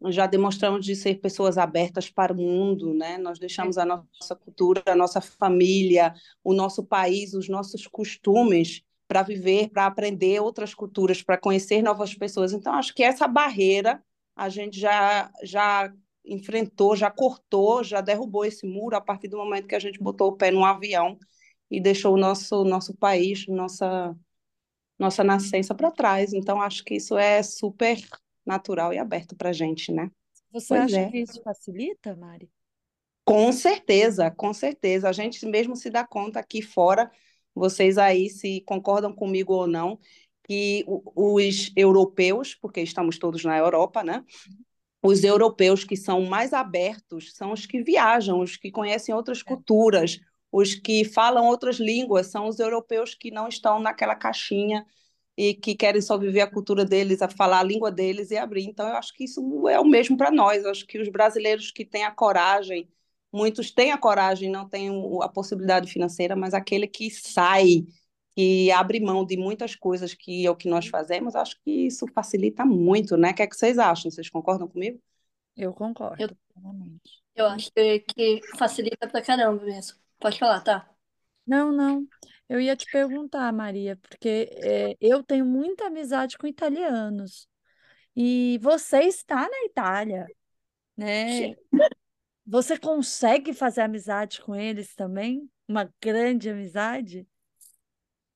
[0.06, 3.18] já demonstramos de ser pessoas abertas para o mundo, né?
[3.18, 9.24] Nós deixamos a nossa cultura, a nossa família, o nosso país, os nossos costumes para
[9.24, 12.54] viver, para aprender outras culturas, para conhecer novas pessoas.
[12.54, 14.04] Então, acho que essa barreira
[14.36, 15.92] a gente já já
[16.24, 20.30] enfrentou, já cortou, já derrubou esse muro a partir do momento que a gente botou
[20.30, 21.18] o pé num avião
[21.72, 24.16] e deixou o nosso nosso país, nossa
[25.00, 26.34] nossa nascença para trás.
[26.34, 27.98] Então, acho que isso é super
[28.48, 30.10] natural e aberto para a gente, né?
[30.52, 31.12] Você pois acha é.
[31.12, 32.50] que isso facilita, Mari?
[33.26, 35.10] Com certeza, com certeza.
[35.10, 37.12] A gente mesmo se dá conta aqui fora,
[37.54, 40.00] vocês aí se concordam comigo ou não,
[40.44, 44.24] que os europeus, porque estamos todos na Europa, né?
[45.04, 49.44] Os europeus que são mais abertos são os que viajam, os que conhecem outras é.
[49.44, 50.20] culturas,
[50.52, 54.86] os que falam outras línguas, são os europeus que não estão naquela caixinha
[55.38, 58.64] e que querem só viver a cultura deles, a falar a língua deles e abrir.
[58.66, 60.64] Então, eu acho que isso é o mesmo para nós.
[60.64, 62.90] Eu acho que os brasileiros que têm a coragem,
[63.32, 64.90] muitos têm a coragem, não têm
[65.22, 67.86] a possibilidade financeira, mas aquele que sai,
[68.36, 72.08] que abre mão de muitas coisas que é o que nós fazemos, acho que isso
[72.14, 73.32] facilita muito, né?
[73.32, 74.10] O que é que vocês acham?
[74.12, 75.00] Vocês concordam comigo?
[75.58, 76.24] Eu concordo.
[76.24, 76.30] Eu,
[77.36, 79.98] Eu acho que, que facilita pra caramba mesmo.
[80.20, 80.97] Pode falar, tá?
[81.48, 82.08] Não, não.
[82.50, 87.48] Eu ia te perguntar, Maria, porque é, eu tenho muita amizade com italianos.
[88.16, 90.26] E você está na Itália,
[90.96, 91.32] né?
[91.32, 91.56] Sim.
[92.46, 95.50] Você consegue fazer amizade com eles também?
[95.68, 97.28] Uma grande amizade?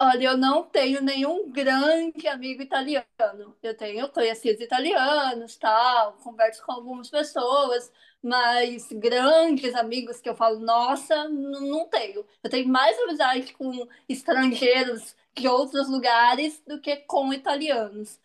[0.03, 3.55] Olha, eu não tenho nenhum grande amigo italiano.
[3.61, 7.91] Eu tenho conhecidos italianos, tal, converso com algumas pessoas,
[8.21, 12.25] mas grandes amigos que eu falo, nossa, não tenho.
[12.43, 18.19] Eu tenho mais amizade com estrangeiros de outros lugares do que com italianos.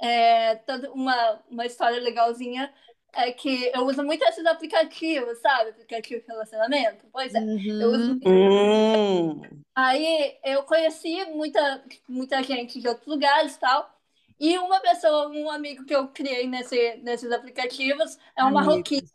[0.00, 0.60] É,
[0.94, 2.72] uma, uma história legalzinha
[3.12, 5.70] é que eu uso muito esses aplicativos, sabe?
[5.70, 7.06] Aplicativo de relacionamento.
[7.12, 7.48] Pois é,
[7.78, 9.40] eu uso Uhum.
[9.40, 9.40] Hum,
[9.74, 13.98] Aí eu conheci muita, muita gente de outros lugares e tal.
[14.40, 19.08] E uma pessoa, um amigo que eu criei nesse, nesses aplicativos é um marroquino.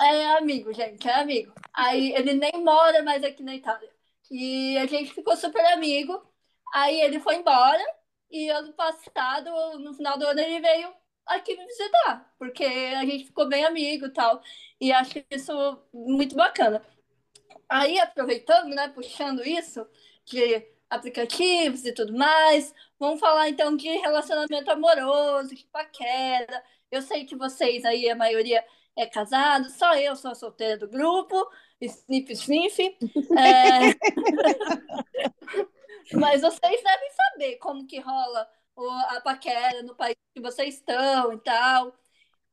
[0.00, 1.52] É amigo, gente, é amigo.
[1.72, 3.90] Aí ele nem mora mais aqui na Itália.
[4.30, 6.20] E a gente ficou super amigo.
[6.72, 7.82] Aí ele foi embora.
[8.30, 10.92] E ano passado, no final do ano, ele veio
[11.26, 12.32] aqui me visitar.
[12.38, 14.42] Porque a gente ficou bem amigo e tal.
[14.80, 16.82] E acho isso muito bacana.
[17.68, 19.86] Aí, aproveitando, né, puxando isso
[20.24, 26.62] de aplicativos e tudo mais, vamos falar então de relacionamento amoroso, de paquera.
[26.90, 28.64] Eu sei que vocês aí, a maioria
[28.96, 31.48] é casado, só eu sou a solteira do grupo,
[31.80, 32.82] sniff, sniff.
[33.38, 33.94] É,
[36.18, 38.48] mas vocês devem saber como que rola
[38.88, 41.94] a paquera no país que vocês estão e tal.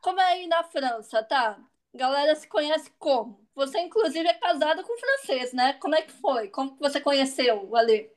[0.01, 1.59] Como é aí na França, tá?
[1.93, 3.45] Galera se conhece como?
[3.55, 5.73] Você, inclusive, é casada com francês, né?
[5.73, 6.49] Como é que foi?
[6.49, 8.11] Como que você conheceu o Ale?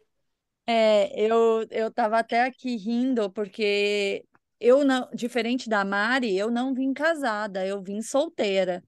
[0.66, 4.24] É, eu eu tava até aqui rindo porque
[4.60, 8.84] eu não, diferente da Mari, eu não vim casada, eu vim solteira.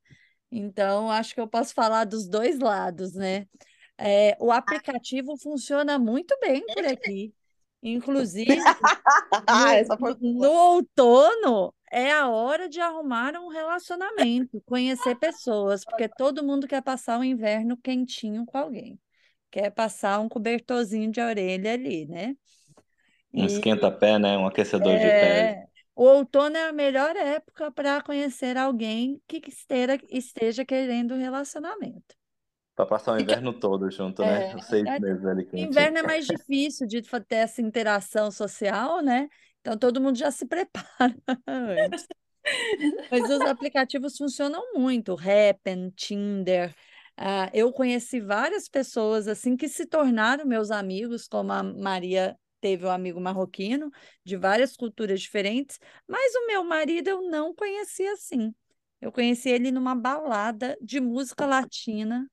[0.51, 3.47] Então, acho que eu posso falar dos dois lados, né?
[3.97, 7.33] É, o aplicativo funciona muito bem por aqui.
[7.83, 8.63] Inclusive,
[9.47, 16.45] Ah, no, no outono é a hora de arrumar um relacionamento, conhecer pessoas, porque todo
[16.45, 18.99] mundo quer passar o inverno quentinho com alguém.
[19.51, 22.35] Quer passar um cobertorzinho de orelha ali, né?
[23.35, 24.39] Um E esquenta-pé, né?
[24.39, 25.55] Um aquecedor de pele.
[25.55, 31.19] é, o outono é a melhor época para conhecer alguém que esteja, esteja querendo um
[31.19, 32.15] relacionamento.
[32.75, 34.51] Pra passar o inverno todo junto, né?
[34.51, 39.03] É, Os seis é, meses ali inverno é mais difícil de ter essa interação social,
[39.03, 39.29] né?
[39.61, 41.15] Então todo mundo já se prepara
[41.47, 42.07] antes.
[43.11, 46.75] Mas os aplicativos funcionam muito, Happn, Tinder.
[47.17, 52.87] Ah, eu conheci várias pessoas assim que se tornaram meus amigos, como a Maria teve
[52.87, 53.91] um amigo marroquino
[54.25, 58.55] de várias culturas diferentes, mas o meu marido eu não conhecia assim.
[59.01, 62.27] Eu conheci ele numa balada de música latina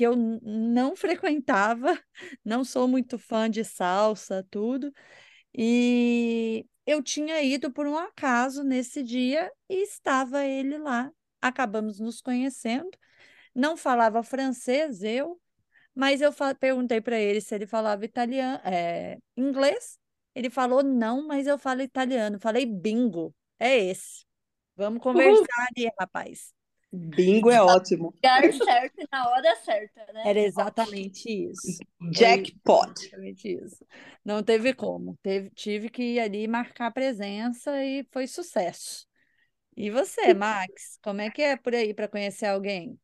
[0.00, 2.02] que eu não frequentava,
[2.42, 4.90] não sou muito fã de salsa, tudo.
[5.54, 11.12] E eu tinha ido por um acaso nesse dia e estava ele lá.
[11.38, 12.88] Acabamos nos conhecendo.
[13.54, 15.38] Não falava francês, eu,
[15.94, 19.98] mas eu perguntei para ele se ele falava italiano, é, inglês.
[20.34, 22.40] Ele falou não, mas eu falo italiano.
[22.40, 24.24] Falei bingo, é esse.
[24.74, 26.54] Vamos conversar ali, rapaz.
[26.92, 28.14] Bingo é ótimo.
[28.22, 30.30] Lugar certo e na hora certa, né?
[30.30, 31.84] Era exatamente isso.
[32.10, 33.12] Jackpot.
[33.12, 33.84] exatamente isso.
[34.24, 35.16] Não teve como.
[35.22, 39.06] Teve, tive que ir ali marcar presença e foi sucesso.
[39.76, 42.98] E você, Max, como é que é por aí para conhecer alguém?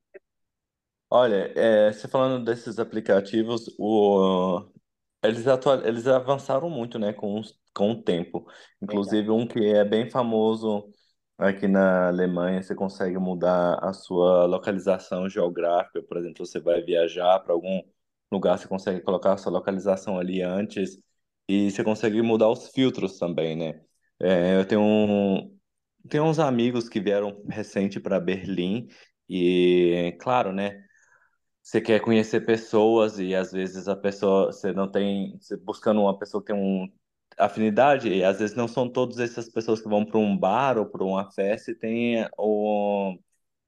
[1.08, 4.68] Olha, é, você falando desses aplicativos, o,
[5.22, 8.46] eles, atua, eles avançaram muito, né, com, os- com o tempo.
[8.82, 10.90] Inclusive, um que é bem famoso
[11.38, 16.02] aqui na Alemanha, você consegue mudar a sua localização geográfica.
[16.02, 17.82] Por exemplo, você vai viajar para algum
[18.30, 20.98] lugar, você consegue colocar a sua localização ali antes
[21.48, 23.80] e você consegue mudar os filtros também, né?
[24.20, 25.58] É, eu tenho um,
[26.08, 28.88] tenho uns amigos que vieram recente para Berlim
[29.28, 30.84] e, claro, né?
[31.62, 36.18] Você quer conhecer pessoas e às vezes a pessoa, você não tem, você buscando uma
[36.18, 36.88] pessoa que tem um
[37.38, 40.86] afinidade, e às vezes não são todas essas pessoas que vão para um bar ou
[40.86, 43.18] para uma festa e tem o,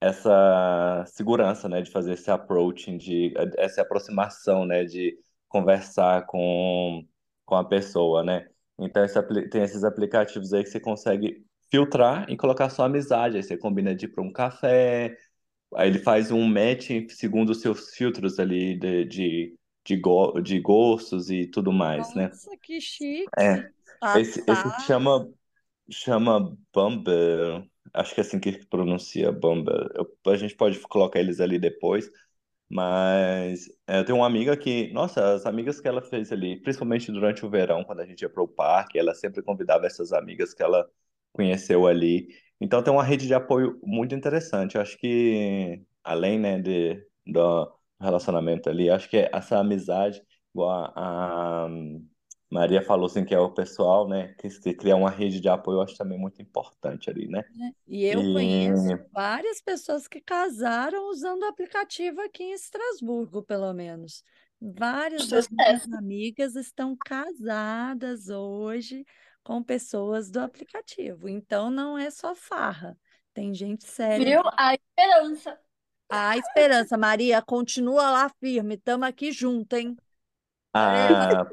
[0.01, 7.07] essa segurança, né, de fazer esse approaching, de essa aproximação, né, de conversar com,
[7.45, 8.49] com a pessoa, né?
[8.79, 13.43] Então esse, tem esses aplicativos aí que você consegue filtrar e colocar sua amizade, aí
[13.43, 15.17] você combina de ir para um café,
[15.75, 19.58] Aí ele faz um match segundo os seus filtros ali de, de,
[19.89, 22.33] de, go, de gostos e tudo mais, né?
[22.33, 23.33] Nossa, que chique.
[23.39, 23.71] É,
[24.15, 24.77] esse, esse Passar.
[24.81, 25.33] chama,
[25.91, 27.71] chama Bumble.
[27.95, 29.91] acho que é assim que pronuncia Bamba.
[29.97, 32.11] Eu- a gente pode colocar eles ali depois,
[32.71, 37.13] mas é, eu tenho uma amiga que, nossa, as amigas que ela fez ali, principalmente
[37.13, 40.55] durante o verão, quando a gente ia para o parque, ela sempre convidava essas amigas
[40.55, 40.89] que ela
[41.33, 42.29] conheceu ali.
[42.61, 44.77] Então tem uma rede de apoio muito interessante.
[44.77, 50.23] Eu acho que, além, né, de, do relacionamento ali, acho que essa amizade,
[50.55, 51.69] igual a, a
[52.51, 55.79] Maria falou assim, que é o pessoal, né, que se cria uma rede de apoio,
[55.79, 57.45] eu acho também muito importante ali, né?
[57.55, 57.73] né?
[57.87, 64.25] E eu conheço várias pessoas que casaram usando o aplicativo aqui em Estrasburgo, pelo menos.
[64.61, 69.05] Várias das minhas amigas estão casadas hoje
[69.45, 71.29] com pessoas do aplicativo.
[71.29, 72.99] Então não é só farra.
[73.33, 74.43] Tem gente séria.
[74.43, 74.51] Viu?
[74.57, 75.59] A esperança.
[76.11, 78.75] A esperança, Maria, continua lá firme.
[78.75, 79.97] Estamos aqui junto, hein?
[80.73, 81.51] A,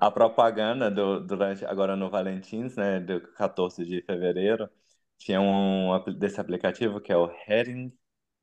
[0.00, 4.68] a propaganda do, durante agora no Valentins, né, do 14 de fevereiro,
[5.18, 7.92] tinha um desse aplicativo que é o Heading.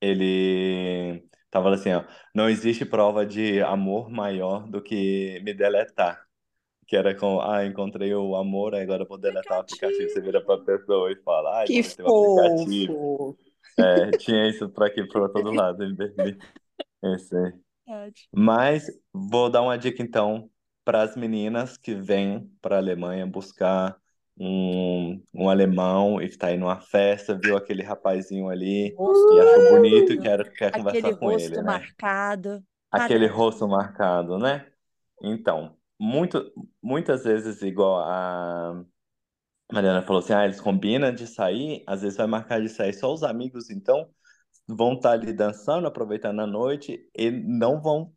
[0.02, 2.06] Ele tava assim, ó,
[2.36, 6.26] não existe prova de amor maior do que me deletar.
[6.88, 10.10] Que era com, ah, encontrei o amor, agora eu vou deletar o aplicativo.
[10.10, 13.00] Você vira pra pessoa e fala, ah, Que aplicativo.
[13.24, 13.38] fofo.
[13.80, 16.38] É, tinha isso pra aqui, pra todo lado, em Berlim.
[17.04, 17.54] Esse.
[18.32, 20.50] Mas vou dar uma dica então
[20.84, 23.96] para as meninas que vêm para a Alemanha buscar
[24.38, 29.80] um, um alemão e está aí numa festa, viu aquele rapazinho ali Rosto e achou
[29.80, 31.64] bonito e quer, quer aquele conversar com rosto ele, né?
[31.64, 32.64] marcado.
[32.92, 33.44] Aquele Caramba.
[33.44, 34.66] rosto marcado, né?
[35.22, 36.52] Então, muito,
[36.82, 38.84] muitas vezes, igual a
[39.72, 43.14] Mariana falou assim, ah, eles combinam de sair, às vezes vai marcar de sair só
[43.14, 44.10] os amigos, então
[44.68, 48.14] vão estar ali dançando, aproveitando a noite e não vão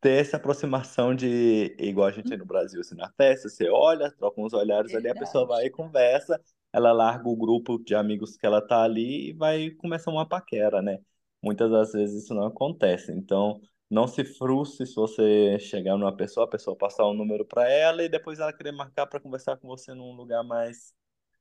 [0.00, 4.40] ter essa aproximação de, igual a gente no Brasil, assim, na festa, você olha, troca
[4.40, 5.68] uns olhares ali, a pessoa vai Verdade.
[5.68, 6.40] e conversa,
[6.72, 10.82] ela larga o grupo de amigos que ela tá ali e vai começar uma paquera,
[10.82, 10.98] né?
[11.42, 13.60] Muitas das vezes isso não acontece, então
[13.92, 18.02] não se frustre se você chegar numa pessoa, a pessoa passar um número para ela
[18.02, 20.94] e depois ela querer marcar para conversar com você num lugar mais,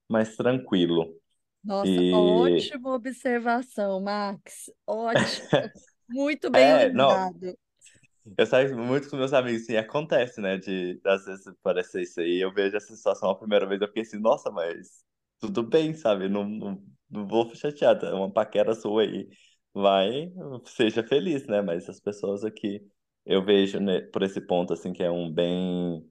[0.10, 1.16] mais tranquilo.
[1.64, 4.70] Nossa, E ótima observação, Max.
[4.86, 5.48] Ótimo.
[6.10, 7.58] Muito bem é, lembrado.
[8.38, 12.40] Eu saio muito com meus amigos, assim, acontece, né, de às vezes parecer isso aí,
[12.40, 15.04] eu vejo essa situação a primeira vez, eu fiquei assim, nossa, mas
[15.40, 19.28] tudo bem, sabe, não, não, não vou chateada, é uma paquera sua aí,
[19.74, 20.32] vai,
[20.66, 22.86] seja feliz, né, mas as pessoas aqui,
[23.26, 26.10] eu vejo, né, por esse ponto, assim, que é um bem,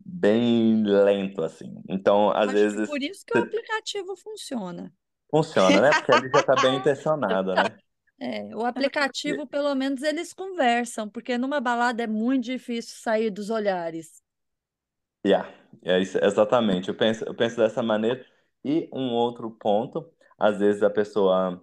[0.00, 4.90] bem lento, assim, então, às Acho que vezes, por isso que o aplicativo funciona.
[5.30, 7.78] funciona, né, porque ali já tá bem intencionado, né.
[8.18, 13.50] É, o aplicativo, pelo menos, eles conversam, porque numa balada é muito difícil sair dos
[13.50, 14.22] olhares.
[15.26, 15.48] Yeah,
[15.84, 16.88] é isso, exatamente.
[16.88, 18.24] Eu penso, eu penso dessa maneira.
[18.64, 21.62] E um outro ponto, às vezes a pessoa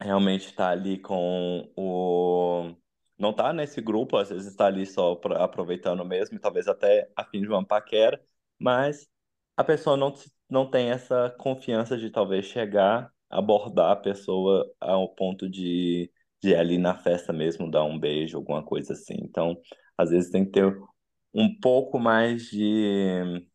[0.00, 2.74] realmente está ali com o.
[3.18, 7.24] Não está nesse grupo, às vezes está ali só pra- aproveitando mesmo, talvez até a
[7.24, 8.20] fim de uma paquera,
[8.58, 9.08] mas
[9.56, 10.12] a pessoa não,
[10.50, 16.10] não tem essa confiança de talvez chegar, abordar a pessoa ao ponto de,
[16.42, 19.14] de ali na festa mesmo, dar um beijo, alguma coisa assim.
[19.22, 19.56] Então,
[19.96, 20.76] às vezes tem que ter
[21.34, 23.46] um pouco mais de,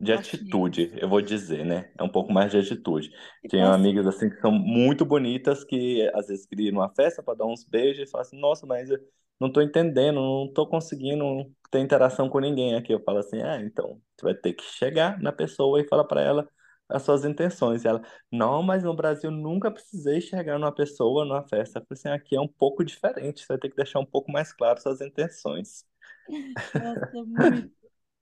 [0.00, 1.92] de atitude, eu vou dizer, né?
[1.98, 3.10] É um pouco mais de atitude.
[3.44, 7.22] E Tenho amigas assim que são muito bonitas que às vezes queriam ir numa festa
[7.22, 8.98] para dar uns beijos e falam assim, nossa, mas eu
[9.38, 11.24] não tô entendendo, não tô conseguindo
[11.70, 12.92] ter interação com ninguém aqui.
[12.94, 16.22] Eu falo assim, ah, então você vai ter que chegar na pessoa e falar para
[16.22, 16.48] ela
[16.88, 17.84] as suas intenções.
[17.84, 18.00] E ela,
[18.32, 21.78] não, mas no Brasil nunca precisei chegar numa pessoa numa festa.
[21.78, 24.32] Eu falei assim, aqui é um pouco diferente, você vai ter que deixar um pouco
[24.32, 25.84] mais claro suas intenções.
[26.76, 27.70] Nossa, muito,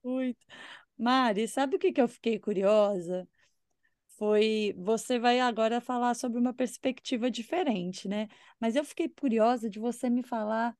[0.03, 0.45] muito.
[0.99, 3.27] Mari, sabe o que que eu fiquei curiosa?
[4.17, 8.27] Foi, você vai agora falar sobre uma perspectiva diferente, né?
[8.59, 10.77] Mas eu fiquei curiosa de você me falar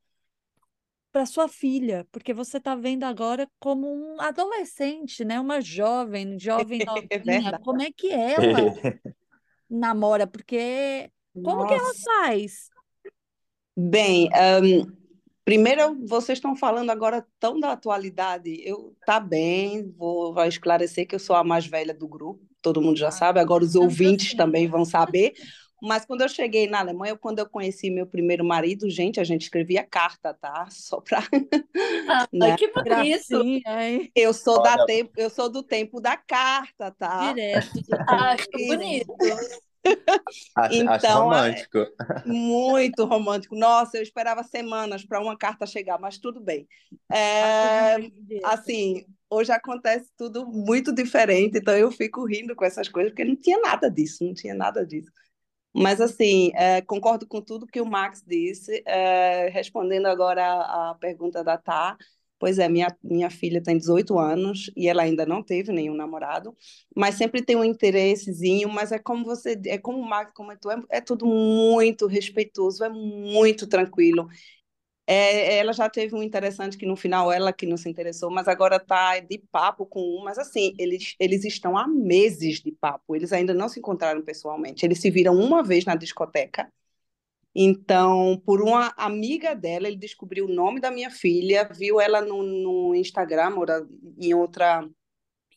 [1.11, 5.39] para sua filha, porque você está vendo agora como um adolescente, né?
[5.39, 7.55] Uma jovem, jovem É novinha.
[7.57, 7.63] verdade.
[7.63, 8.71] Como é que ela
[9.69, 10.27] namora?
[10.27, 11.11] Porque
[11.43, 12.09] como que ela Nossa.
[12.25, 12.69] faz?
[13.77, 14.85] Bem, ahn,
[15.45, 18.61] primeiro vocês estão falando agora tão da atualidade.
[18.63, 22.81] Eu tá bem, vou, vou esclarecer que eu sou a mais velha do grupo, todo
[22.81, 25.33] mundo já Ah, sabe, agora os ouvintes também vão saber.
[25.81, 29.43] Mas quando eu cheguei na Alemanha, quando eu conheci meu primeiro marido, gente, a gente
[29.43, 30.67] escrevia carta, tá?
[30.69, 31.19] Só para,
[32.41, 32.55] Ai, né?
[32.55, 32.67] que
[33.65, 34.11] hein?
[34.15, 37.33] Eu sou da tempo, eu sou do tempo da carta, tá?
[37.33, 38.77] Direto Acho tempo.
[38.77, 39.13] bonito.
[40.55, 41.79] acho, acho Então, é romântico.
[42.25, 43.55] muito romântico.
[43.55, 46.67] Nossa, eu esperava semanas para uma carta chegar, mas tudo bem.
[47.39, 47.97] Acho É,
[48.43, 53.35] assim, hoje acontece tudo muito diferente, então eu fico rindo com essas coisas, porque não
[53.35, 55.11] tinha nada disso, não tinha nada disso.
[55.73, 58.83] Mas, assim, é, concordo com tudo que o Max disse.
[58.85, 61.97] É, respondendo agora a, a pergunta da Tá,
[62.39, 66.55] Pois é, minha, minha filha tem 18 anos e ela ainda não teve nenhum namorado,
[66.95, 70.81] mas sempre tem um interessezinho, mas é como você, é como o Max comentou, é,
[70.89, 74.29] é tudo muito respeitoso, é muito tranquilo.
[75.07, 78.47] É, ela já teve um interessante que no final ela que não se interessou, mas
[78.47, 83.15] agora está de papo com um, mas assim, eles, eles estão há meses de papo,
[83.15, 86.71] eles ainda não se encontraram pessoalmente, eles se viram uma vez na discoteca,
[87.55, 92.43] então, por uma amiga dela, ele descobriu o nome da minha filha, viu ela no,
[92.43, 93.55] no Instagram,
[94.17, 94.87] em outra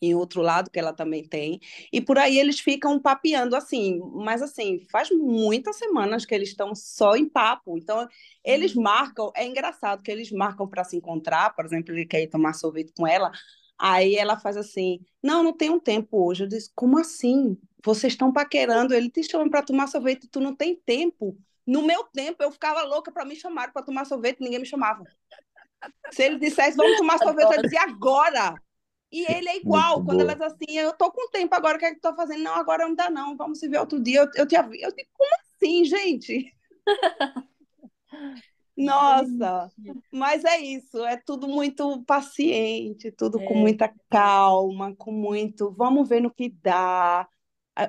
[0.02, 1.60] em outro lado que ela também tem,
[1.92, 6.74] e por aí eles ficam papeando assim, mas assim, faz muitas semanas que eles estão
[6.74, 8.08] só em papo, então
[8.44, 8.82] eles uhum.
[8.82, 12.54] marcam, é engraçado que eles marcam para se encontrar, por exemplo, ele quer ir tomar
[12.54, 13.30] sorvete com ela,
[13.78, 17.56] aí ela faz assim, não, não tenho tempo hoje, eu disse, como assim?
[17.84, 22.04] Vocês estão paquerando, ele te chama para tomar sorvete, tu não tem tempo, no meu
[22.04, 25.04] tempo, eu ficava louca para me chamar para tomar sorvete, ninguém me chamava.
[26.10, 28.54] Se ele dissesse, vamos tomar sorvete, eu dizia agora.
[29.10, 30.32] E ele é igual, Muito quando boa.
[30.32, 32.42] ela diz assim, eu tô com tempo agora, o que é que tô fazendo?
[32.42, 34.84] Não, agora não dá não, vamos se ver outro dia, eu, eu te aviso.
[34.84, 36.56] Eu digo, como assim, gente?
[38.74, 39.70] Nossa,
[40.10, 43.44] mas é isso, é tudo muito paciente, tudo é.
[43.44, 47.28] com muita calma, com muito, vamos ver no que dá,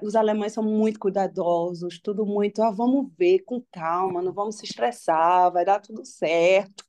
[0.02, 4.66] os alemães são muito cuidadosos, tudo muito, ah, vamos ver com calma, não vamos se
[4.66, 6.86] estressar, vai dar tudo certo.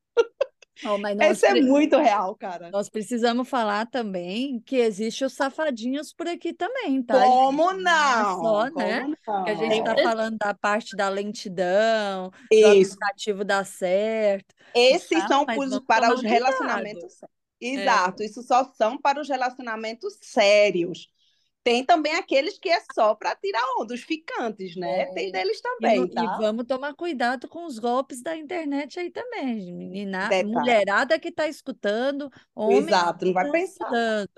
[0.85, 2.71] Oh, Esse é muito real, cara.
[2.71, 7.23] Nós precisamos falar também que existe os safadinhos por aqui também, tá?
[7.23, 8.43] Como não?
[8.43, 9.15] Só, Como né?
[9.27, 9.45] Não?
[9.45, 12.63] Que a gente está falando da parte da lentidão, Isso.
[12.63, 14.55] do aplicativo dar certo.
[14.75, 15.29] Esses tá?
[15.29, 15.47] são
[15.87, 17.21] para os relacionamentos.
[17.61, 18.27] Exato, é.
[18.27, 21.09] isso só são para os relacionamentos sérios.
[21.65, 25.01] Tem também aqueles que é só para tirar onda, os ficantes, né?
[25.01, 25.07] É.
[25.07, 26.23] Tem deles também, e, tá?
[26.23, 29.73] E vamos tomar cuidado com os golpes da internet aí também.
[29.73, 33.85] Menina, mulherada que está escutando, homem Exato, não vai pensar.
[33.87, 34.29] Escutando.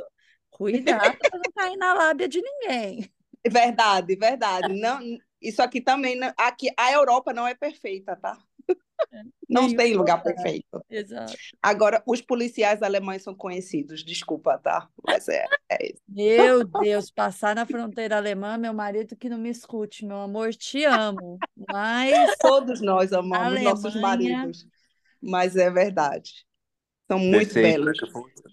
[0.51, 3.11] Cuidado para não cair na lábia de ninguém.
[3.47, 4.73] Verdade, verdade.
[4.81, 5.01] Não,
[5.43, 8.39] isso aqui também, aqui a Europa não é perfeita, tá?
[9.13, 10.85] É, não tem lugar perfeito.
[10.91, 11.35] Exato.
[11.63, 14.89] Agora, os policiais alemães são conhecidos, desculpa, tá?
[15.07, 16.03] Mas é, é isso.
[16.09, 20.85] Meu Deus, passar na fronteira alemã, meu marido que não me escute, meu amor, te
[20.85, 21.39] amo.
[21.69, 22.37] Mas.
[22.39, 23.71] Todos nós amamos Alemanha...
[23.71, 24.67] nossos maridos.
[25.21, 26.47] Mas é verdade.
[27.09, 27.99] São muito descer belos.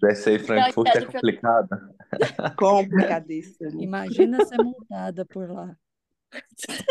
[0.01, 1.69] Descer em Frankfurt é complicado.
[2.57, 3.81] Complicadíssimo.
[3.81, 5.75] Imagina ser multada por lá.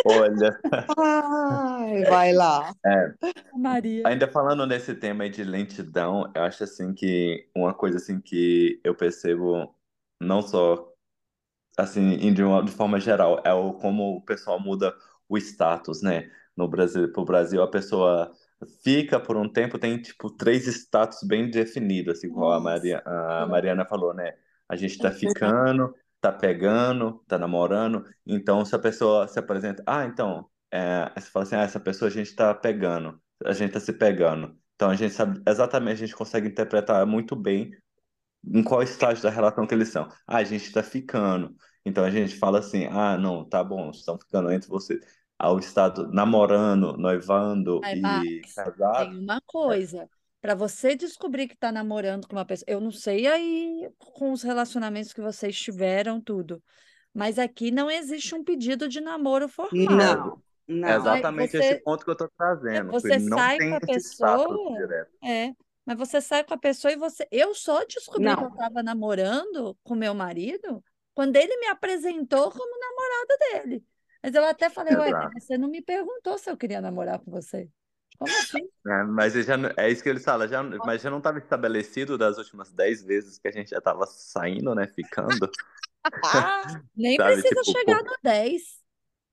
[0.07, 0.61] Olha.
[0.99, 2.75] Ai, vai lá.
[2.85, 3.15] É,
[3.55, 4.03] Maria.
[4.07, 8.81] ainda falando nesse tema aí de lentidão, eu acho assim que uma coisa assim que
[8.85, 9.75] eu percebo
[10.21, 10.93] não só
[11.77, 14.95] assim de, uma, de forma geral é o como o pessoal muda
[15.29, 16.31] o status, né?
[16.57, 18.33] No Brasil, pro Brasil a pessoa
[18.83, 23.47] fica por um tempo tem tipo três status bem definidos, assim como a, Maria, a
[23.47, 24.35] Mariana falou, né?
[24.69, 28.05] A gente tá ficando, tá pegando, tá namorando.
[28.25, 32.09] Então, se a pessoa se apresenta, ah, então, é, você fala assim, ah, essa pessoa
[32.09, 34.57] a gente tá pegando, a gente tá se pegando.
[34.77, 37.73] Então, a gente sabe exatamente, a gente consegue interpretar muito bem
[38.45, 40.09] em qual estágio da relação que eles são.
[40.27, 41.57] Ah, a gente tá ficando.
[41.85, 45.01] Então, a gente fala assim, ah, não, tá bom, estão ficando entre você.
[45.37, 49.11] Ao estado namorando, noivando Ai, e Max, casado.
[49.11, 50.09] Tem uma coisa
[50.43, 52.67] para você descobrir que está namorando com uma pessoa.
[52.69, 56.61] Eu não sei aí com os relacionamentos que vocês tiveram, tudo.
[57.15, 59.97] Mas aqui não existe um pedido de namoro formal.
[59.97, 60.89] Não, não.
[60.89, 62.91] É exatamente você, esse ponto que eu estou trazendo.
[62.91, 65.07] Você sai com a pessoa.
[65.23, 65.53] É,
[65.87, 67.27] mas você sai com a pessoa e você.
[67.31, 68.37] Eu só descobri não.
[68.37, 70.83] que eu estava namorando com meu marido
[71.15, 73.85] quando ele me apresentou como namorada dele.
[74.21, 77.69] Mas eu até falei, ué, você não me perguntou se eu queria namorar com você.
[78.25, 78.69] Como assim?
[78.87, 82.39] É, mas já, é isso que ele fala, já, mas já não estava estabelecido das
[82.39, 84.87] últimas 10 vezes que a gente já estava saindo, né?
[84.87, 85.51] Ficando.
[86.97, 88.83] Nem Sabe, precisa tipo, chegar no 10.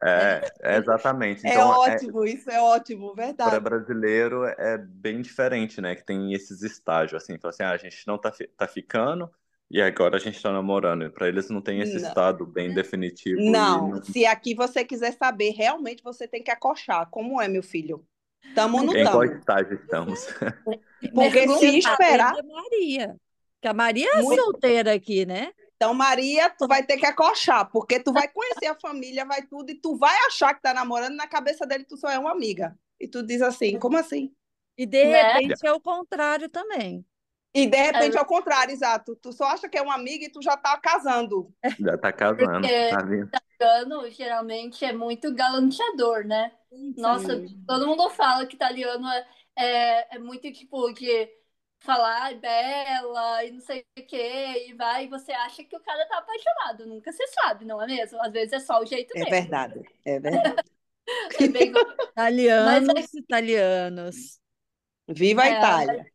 [0.01, 1.45] É, é exatamente.
[1.45, 3.49] É então, é ótimo, é, isso é ótimo, verdade.
[3.49, 5.95] Para brasileiro é bem diferente, né?
[5.95, 9.29] Que tem esses estágios, assim, assim ah, a gente não tá, tá ficando,
[9.69, 11.11] e agora a gente está namorando.
[11.11, 12.07] Para eles não tem esse não.
[12.07, 13.41] estado bem definitivo.
[13.41, 13.89] Não.
[13.89, 17.09] não, se aqui você quiser saber, realmente você tem que acochar.
[17.09, 18.05] Como é, meu filho?
[18.43, 20.27] Estamos no Em qual estágio estamos?
[21.13, 22.35] Porque se esperar.
[22.43, 23.15] Maria.
[23.61, 24.41] Que a Maria é Muito...
[24.41, 25.51] solteira aqui, né?
[25.75, 29.71] Então, Maria, tu vai ter que acochar, porque tu vai conhecer a família, vai tudo,
[29.71, 32.77] e tu vai achar que tá namorando, na cabeça dele tu só é uma amiga.
[32.99, 34.29] E tu diz assim, como assim?
[34.77, 35.33] E de né?
[35.33, 37.05] repente é o contrário também.
[37.53, 39.15] E de repente, ao contrário, exato.
[39.15, 41.53] Tu só acha que é uma amiga e tu já tá casando.
[41.79, 43.31] Já tá casando, Porque tá vendo?
[43.59, 46.51] italiano geralmente é muito galanteador, né?
[46.95, 51.29] Nossa, todo mundo fala que italiano é, é, é muito tipo de
[51.79, 56.05] falar bela e não sei o que, e vai, e você acha que o cara
[56.07, 56.85] tá apaixonado.
[56.87, 58.21] Nunca se sabe, não é mesmo?
[58.21, 59.35] Às vezes é só o jeito É mesmo.
[59.35, 60.63] verdade, é verdade.
[61.39, 61.73] É bem-
[62.11, 64.39] Italianos, Mas italianos.
[65.07, 66.07] Viva a É, Itália.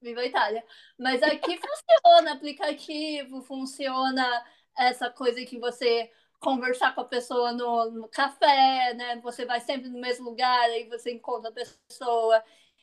[0.00, 0.64] Viva a Itália.
[0.98, 4.44] Mas aqui funciona aplicativo, funciona
[4.76, 9.16] essa coisa que você conversar com a pessoa no, no café, né?
[9.22, 12.42] Você vai sempre no mesmo lugar, aí você encontra a pessoa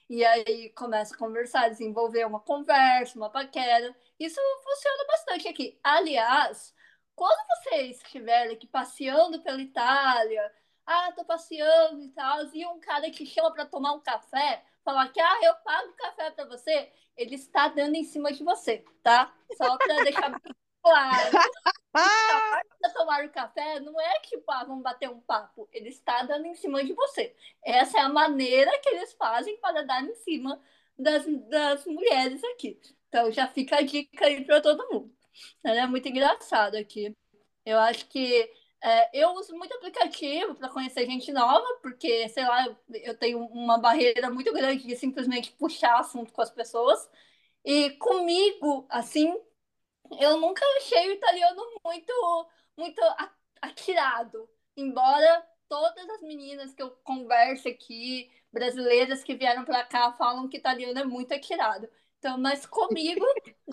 [0.10, 3.96] e aí começa a conversar, desenvolver uma conversa, uma paquera.
[4.20, 5.80] Isso funciona bastante aqui.
[5.84, 6.74] Aliás,
[7.16, 10.52] quando vocês estiverem aqui passeando pela Itália,
[10.86, 15.10] ah, tô passeando e tal, e um cara que chama para tomar um café, falar
[15.10, 19.34] que, ah, eu pago café para você, ele está dando em cima de você, tá?
[19.56, 21.32] Só para deixar bem claro.
[21.94, 25.70] Para tomar o café, não é tipo, ah, vamos bater um papo.
[25.72, 27.36] Ele está dando em cima de você.
[27.64, 30.60] Essa é a maneira que eles fazem para dar em cima
[30.98, 32.80] das, das mulheres aqui.
[33.08, 35.16] Então já fica a dica aí para todo mundo.
[35.64, 37.16] É muito engraçado aqui.
[37.64, 38.52] Eu acho que
[38.84, 43.78] é, eu uso muito aplicativo para conhecer gente nova, porque, sei lá, eu, tenho uma
[43.78, 47.10] barreira muito grande de simplesmente puxar assunto com as pessoas.
[47.64, 49.34] E comigo, assim,
[50.20, 52.14] eu nunca achei o italiano muito,
[52.78, 53.02] muito
[53.62, 54.50] atirado.
[54.76, 60.58] Embora todas as meninas que eu converso aqui, brasileiras que vieram para cá, falam que
[60.58, 61.90] italiano é muito atirado.
[62.24, 63.26] Então, mas comigo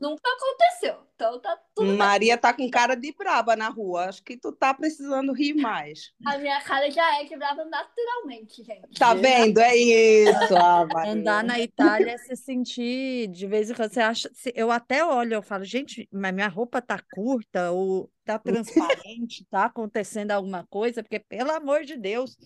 [0.03, 1.07] nunca aconteceu.
[1.15, 1.97] Então tá tudo bem.
[1.97, 4.07] Maria tá com cara de braba na rua.
[4.07, 6.11] Acho que tu tá precisando rir mais.
[6.27, 8.99] A minha cara já é quebrada naturalmente, gente.
[8.99, 9.61] Tá vendo?
[9.61, 11.13] É isso, ah, Maria.
[11.13, 14.29] Andar na Itália é se sentir, de vez em quando você acha.
[14.53, 19.67] Eu até olho, eu falo, gente, mas minha roupa tá curta, ou tá transparente, tá
[19.67, 22.37] acontecendo alguma coisa, porque, pelo amor de Deus,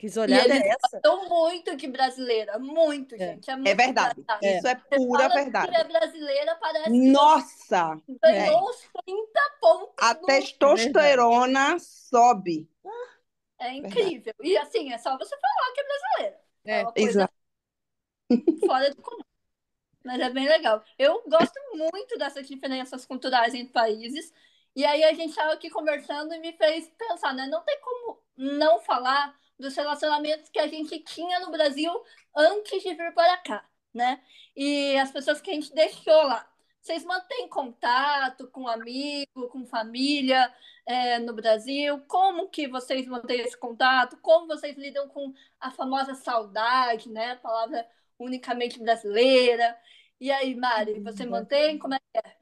[0.00, 1.02] que olhada eles é essa?
[1.02, 3.24] Tô muito de brasileira, muito, É.
[3.24, 3.50] gente.
[3.50, 4.26] É, É muito verdade.
[4.26, 4.42] engraçado.
[4.42, 5.72] Isso é Você pura fala verdade.
[5.72, 10.08] Que é brasileira, parece que Nossa, você ganhou uns 30 pontos.
[10.08, 12.68] a no- testosterona sobe.
[13.58, 14.34] É incrível.
[14.42, 16.40] E assim, é só você falar que é brasileira.
[16.64, 17.34] É, É, uma coisa Exato.
[18.64, 19.22] fora do comum.
[20.04, 20.84] Mas é bem legal.
[20.98, 24.32] Eu gosto muito dessas diferenças culturais entre países.
[24.76, 27.46] E aí a gente estava aqui conversando e me fez pensar, né?
[27.48, 31.92] Não tem como não falar dos relacionamentos que a gente tinha no Brasil
[32.34, 34.20] antes de vir para cá, né?
[34.56, 36.48] E as pessoas que a gente deixou lá.
[36.80, 40.52] Vocês mantêm contato com amigo, com família
[40.86, 42.00] é, no Brasil?
[42.08, 44.16] Como que vocês mantêm esse contato?
[44.22, 47.32] Como vocês lidam com a famosa saudade, né?
[47.32, 47.86] A palavra
[48.18, 49.76] unicamente brasileira.
[50.18, 51.78] E aí, Mari, você mantém?
[51.78, 52.36] Como é que é?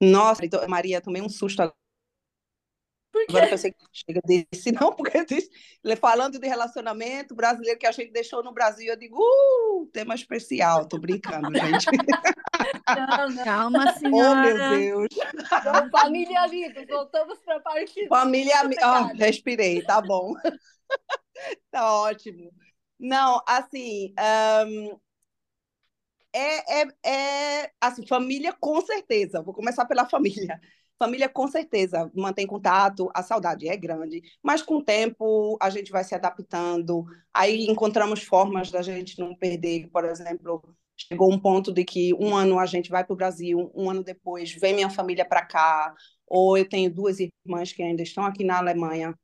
[0.00, 1.87] Nossa, então, Maria, tomei um susto agora.
[3.12, 3.36] Por quê?
[3.36, 5.50] Agora eu sei que chega desse, não, porque eu disse,
[5.98, 10.86] falando de relacionamento brasileiro que a gente deixou no Brasil, eu digo, uh, tema especial,
[10.86, 11.86] tô brincando, gente.
[12.96, 13.44] Não, não.
[13.44, 14.78] Calma, Oh, meu senhora.
[14.78, 15.08] Deus.
[15.34, 18.06] Então, família amigos, voltamos para a parte.
[18.08, 19.24] Família, ami- ah, Obrigada.
[19.24, 20.34] respirei, tá bom.
[21.70, 22.50] Tá ótimo.
[22.98, 24.98] Não, assim, ahn,
[26.32, 26.86] é, é,
[27.64, 29.42] é, assim, família com certeza.
[29.42, 30.60] Vou começar pela família.
[30.98, 35.92] Família com certeza mantém contato, a saudade é grande, mas com o tempo a gente
[35.92, 37.04] vai se adaptando.
[37.32, 40.62] Aí encontramos formas da gente não perder, por exemplo,
[40.96, 44.02] chegou um ponto de que um ano a gente vai para o Brasil, um ano
[44.02, 45.94] depois vem minha família para cá,
[46.26, 49.14] ou eu tenho duas irmãs que ainda estão aqui na Alemanha,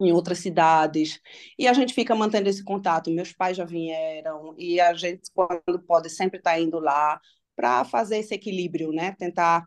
[0.00, 1.20] em outras cidades,
[1.58, 3.10] e a gente fica mantendo esse contato.
[3.10, 7.20] Meus pais já vieram, e a gente, quando pode, sempre está indo lá
[7.56, 9.14] para fazer esse equilíbrio, né?
[9.18, 9.66] Tentar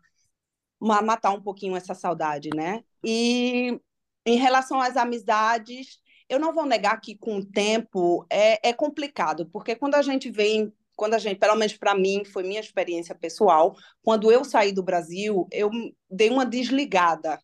[0.84, 2.82] matar um pouquinho essa saudade, né?
[3.02, 3.80] E
[4.26, 9.46] em relação às amizades, eu não vou negar que com o tempo é, é complicado,
[9.52, 13.14] porque quando a gente vem, quando a gente, pelo menos para mim, foi minha experiência
[13.14, 15.70] pessoal, quando eu saí do Brasil, eu
[16.10, 17.38] dei uma desligada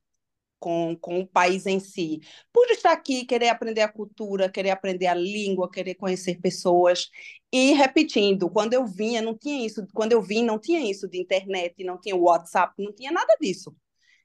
[0.61, 2.21] com, com o país em si.
[2.53, 7.11] Por estar aqui, querer aprender a cultura, querer aprender a língua, querer conhecer pessoas.
[7.53, 9.87] E repetindo, quando eu vinha, não tinha isso.
[9.95, 13.75] Quando eu vim, não tinha isso de internet, não tinha WhatsApp, não tinha nada disso.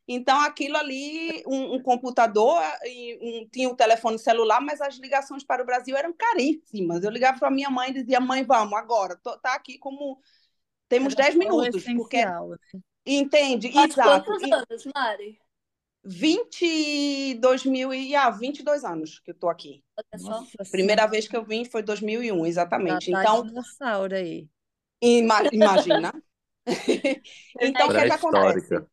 [0.08, 5.44] Então, aquilo ali, um, um computador, e um, tinha o telefone celular, mas as ligações
[5.44, 7.04] para o Brasil eram caríssimas.
[7.04, 9.18] Eu ligava para minha mãe e dizia, mãe, vamos, agora.
[9.24, 10.20] Tô, tá aqui como...
[10.88, 12.24] Temos Era 10 só o minutos, porque...
[12.24, 12.32] né?
[13.06, 13.72] Entende?
[13.72, 14.26] Faz Exato.
[14.26, 15.40] quantos E- anos, Mari?
[16.06, 19.84] 22 mil e ah, 22 anos que eu tô aqui.
[20.14, 22.46] Nossa Primeira Senhora, vez que eu vim foi 2001,
[22.88, 23.12] já exatamente.
[23.12, 24.50] tá Então, dinossauro aí.
[25.02, 26.12] Ima- Imagina.
[27.60, 28.60] Então, o que é que acontece?
[28.60, 28.88] Pré-histórica.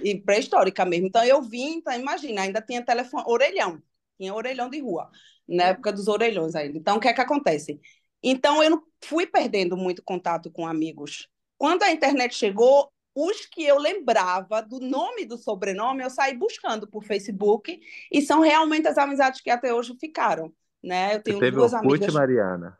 [0.00, 1.06] E pré-histórica mesmo.
[1.08, 3.82] Então, eu vim, então, imagina, ainda tinha telefone, orelhão.
[4.18, 5.10] Tinha orelhão de rua,
[5.48, 6.78] na época dos orelhões ainda.
[6.78, 7.80] Então, o que é que acontece?
[8.22, 11.28] Então, eu não fui perdendo muito contato com amigos.
[11.58, 16.34] Quando a internet chegou, os que eu lembrava do nome e do sobrenome, eu saí
[16.36, 20.52] buscando por Facebook e são realmente as amizades que até hoje ficaram,
[20.82, 21.10] né?
[21.14, 22.78] Eu Você tenho teve duas Orkut, amigas Mariana?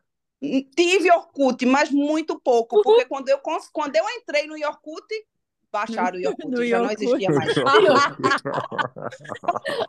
[0.74, 5.06] Tive Orkut, mas muito pouco, porque quando eu, cons- quando eu entrei no Orkut,
[5.70, 7.04] baixaram o Orkut, No já não Orkut.
[7.04, 7.54] existia mais.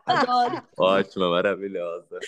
[0.05, 0.63] Adoro.
[0.77, 2.19] Ótima, maravilhosa.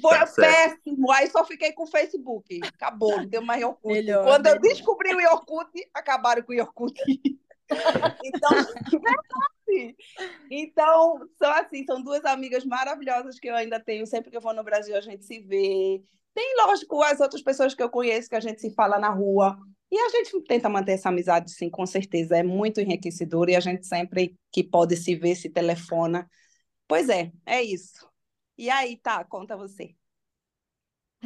[0.00, 3.92] Foi Tá péssimo, aí só fiquei com o Facebook, acabou, não deu mais Orkut.
[3.92, 4.74] Melhor, quando eu melhor.
[4.74, 6.94] descobri o Orkut, acabaram com o Orkut.
[8.24, 8.50] Então.
[10.50, 14.54] Então, são assim, são duas amigas maravilhosas que eu ainda tenho, sempre que eu vou
[14.54, 16.02] no Brasil a gente se vê.
[16.34, 19.56] Tem, lógico, as outras pessoas que eu conheço que a gente se fala na rua.
[19.90, 22.36] E a gente tenta manter essa amizade, sim, com certeza.
[22.36, 26.28] É muito enriquecedor e a gente sempre que pode se ver, se telefona.
[26.88, 28.08] Pois é, é isso.
[28.58, 29.94] E aí, tá, conta você.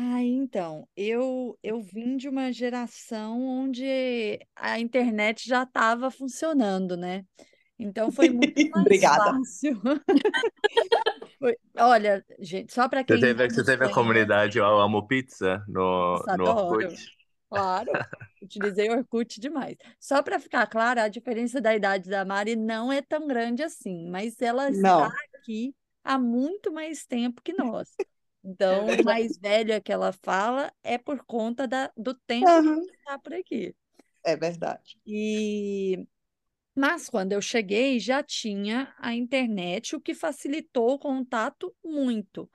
[0.00, 3.84] Ah, então, eu, eu vim de uma geração onde
[4.54, 7.24] a internet já estava funcionando, né?
[7.78, 9.14] Então foi muito mais Obrigada.
[9.14, 9.80] fácil.
[11.38, 15.06] Foi- Olha, gente, só para Você quem teve, não você teve a comunidade Eu Amo
[15.06, 16.98] Pizza no, Nossa, no adoro.
[16.98, 17.16] Orkut?
[17.50, 18.02] Claro,
[18.40, 19.76] utilizei Orkut demais.
[20.00, 24.08] Só para ficar claro, a diferença da idade da Mari não é tão grande assim,
[24.10, 25.74] mas ela está Não, aqui
[26.04, 27.98] há muito mais tempo que nós.
[28.68, 29.20] É Então, verdade.
[29.20, 33.34] mais velha que ela fala é por conta da, do tempo Aham, que está por
[33.34, 33.74] aqui.
[34.22, 34.96] É verdade.
[35.06, 36.06] E
[36.76, 42.50] mas quando eu cheguei já tinha a internet, o que facilitou o contato muito.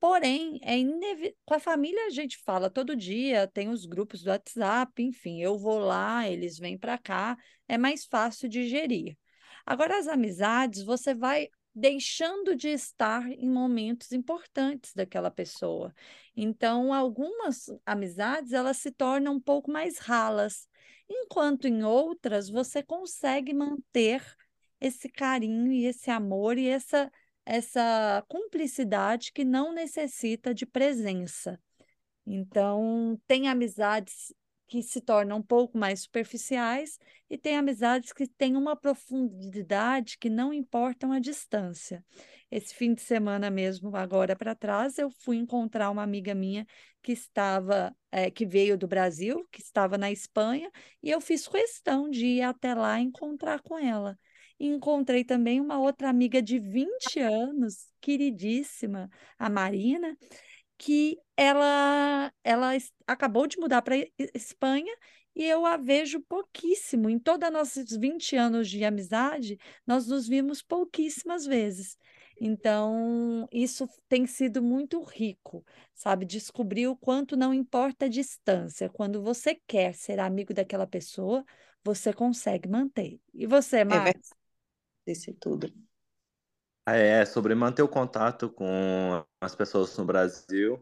[0.00, 1.36] Porém, é inevi...
[1.44, 5.58] com a família a gente fala todo dia, tem os grupos do WhatsApp, enfim, eu
[5.58, 7.36] vou lá, eles vêm para cá,
[7.68, 9.16] é mais fácil de gerir.
[9.66, 15.94] Agora, as amizades, você vai deixando de estar em momentos importantes daquela pessoa.
[16.34, 20.66] Então, algumas amizades, elas se tornam um pouco mais ralas,
[21.08, 24.24] enquanto em outras você consegue manter
[24.80, 27.12] esse carinho e esse amor e essa
[27.48, 31.60] essa cumplicidade que não necessita de presença.
[32.26, 34.34] Então, tem amizades
[34.66, 36.98] que se tornam um pouco mais superficiais
[37.30, 42.04] e tem amizades que têm uma profundidade que não importam a distância.
[42.50, 46.66] Esse fim de semana mesmo, agora para trás, eu fui encontrar uma amiga minha
[47.02, 50.70] que estava, eh, que veio do Brasil, que estava na Espanha,
[51.02, 54.18] e eu fiz questão de ir até lá encontrar com ela.
[54.58, 60.16] E encontrei também uma outra amiga de 20 anos, queridíssima, a Marina,
[60.78, 62.72] que ela, ela
[63.06, 63.96] acabou de mudar para
[64.34, 64.94] Espanha
[65.34, 67.08] e eu a vejo pouquíssimo.
[67.10, 71.98] Em todos os nossos 20 anos de amizade, nós nos vimos pouquíssimas vezes.
[72.40, 75.64] Então, isso tem sido muito rico,
[75.94, 76.26] sabe?
[76.26, 78.88] Descobrir o quanto não importa a distância.
[78.90, 81.44] Quando você quer ser amigo daquela pessoa,
[81.82, 83.20] você consegue manter.
[83.32, 84.00] E você, É Mar?
[84.00, 84.36] verdade.
[85.06, 85.72] Disse tudo.
[86.88, 90.80] É, sobre manter o contato com as pessoas no Brasil,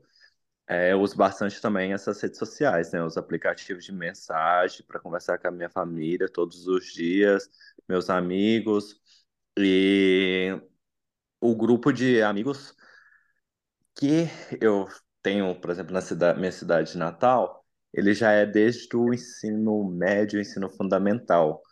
[0.69, 3.03] é, eu uso bastante também essas redes sociais, né?
[3.05, 7.49] Os aplicativos de mensagem para conversar com a minha família todos os dias,
[7.89, 9.01] meus amigos
[9.59, 10.61] e
[11.41, 12.75] o grupo de amigos
[13.95, 14.29] que
[14.61, 14.89] eu
[15.23, 19.85] tenho, por exemplo, na cidade, minha cidade de Natal, ele já é desde o ensino
[19.85, 21.63] médio, ensino fundamental.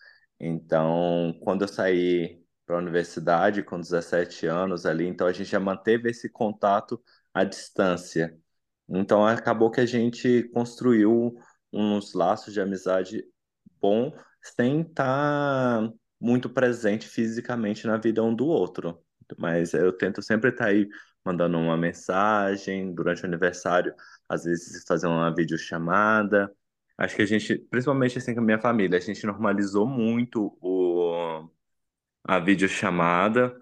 [0.41, 5.61] Então, quando eu saí para a universidade com 17 anos ali, então a gente já
[5.61, 7.03] manteve esse contato
[7.35, 8.37] à distância.
[8.89, 11.35] Então, acabou que a gente construiu
[11.73, 13.25] uns laços de amizade
[13.81, 15.91] bom sem estar
[16.21, 19.03] muito presente fisicamente na vida um do outro.
[19.39, 20.89] Mas eu tento sempre estar aí
[21.25, 23.95] mandando uma mensagem durante o aniversário,
[24.29, 26.53] às vezes fazer uma videochamada.
[26.99, 31.49] Acho que a gente, principalmente assim com a minha família, a gente normalizou muito o,
[32.25, 33.59] a videochamada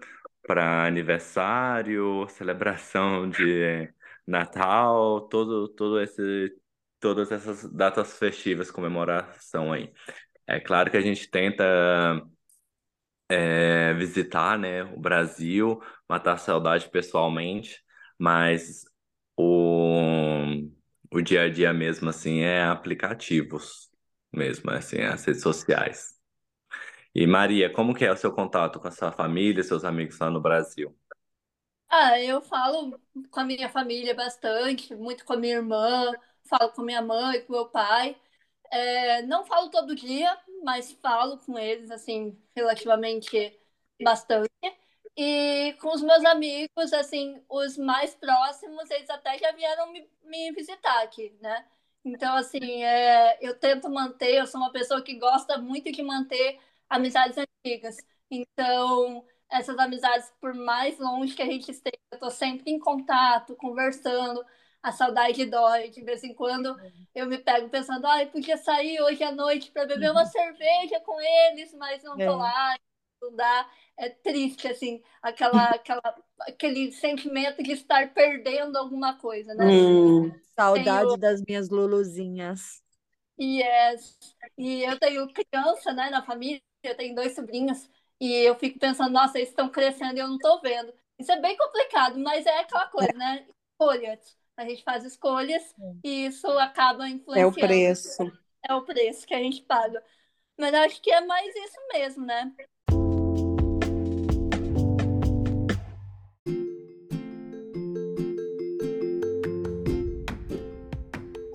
[0.47, 3.91] para aniversário, celebração de
[4.27, 6.53] Natal, todo, todo esse,
[6.99, 9.91] todas essas datas festivas, comemoração aí.
[10.47, 11.63] É claro que a gente tenta
[13.29, 17.81] é, visitar, né, o Brasil, matar a saudade pessoalmente,
[18.19, 18.85] mas
[19.37, 20.43] o,
[21.11, 23.89] o dia a dia mesmo, assim, é aplicativos
[24.33, 26.20] mesmo, assim, as redes sociais.
[27.15, 30.29] E Maria, como que é o seu contato com a sua família, seus amigos lá
[30.29, 30.93] no Brasil?
[31.89, 32.99] Ah, eu falo
[33.29, 36.11] com a minha família bastante, muito com a minha irmã,
[36.45, 38.15] falo com minha mãe, com meu pai.
[38.71, 43.59] É, não falo todo dia, mas falo com eles, assim, relativamente
[44.03, 44.49] bastante.
[45.17, 50.51] E com os meus amigos, assim, os mais próximos, eles até já vieram me, me
[50.53, 51.65] visitar aqui, né?
[52.05, 56.59] Então, assim, é, eu tento manter, eu sou uma pessoa que gosta muito de manter
[56.91, 57.97] amizades antigas.
[58.29, 63.55] Então, essas amizades, por mais longe que a gente esteja, eu tô sempre em contato,
[63.55, 64.43] conversando,
[64.83, 65.89] a saudade dói.
[65.89, 66.75] De vez em quando
[67.15, 70.27] eu me pego pensando, ai, ah, podia sair hoje à noite para beber uma uhum.
[70.27, 72.29] cerveja com eles, mas não tô é.
[72.29, 72.77] lá,
[73.21, 73.69] não dá.
[73.97, 79.65] É triste, assim, aquela, aquela, aquele sentimento de estar perdendo alguma coisa, né?
[79.65, 81.17] Hum, saudade tenho...
[81.17, 82.81] das minhas luluzinhas.
[83.39, 84.17] Yes.
[84.57, 89.11] E eu tenho criança, né, na família, eu tenho dois sobrinhos, e eu fico pensando,
[89.11, 90.93] nossa, eles estão crescendo e eu não estou vendo.
[91.17, 93.45] Isso é bem complicado, mas é aquela coisa, né?
[93.71, 94.37] Escolhas.
[94.55, 95.73] A gente faz escolhas
[96.03, 97.59] e isso acaba influenciando.
[97.59, 98.31] É o preço.
[98.69, 100.03] É o preço que a gente paga.
[100.59, 102.53] Mas acho que é mais isso mesmo, né?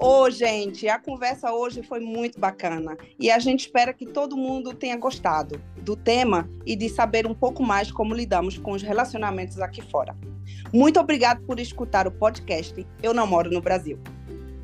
[0.08, 4.72] Ô, gente, a conversa hoje foi muito bacana e a gente espera que todo mundo
[4.72, 9.58] tenha gostado do tema e de saber um pouco mais como lidamos com os relacionamentos
[9.58, 10.16] aqui fora.
[10.72, 13.98] Muito obrigado por escutar o podcast Eu Não Moro no Brasil.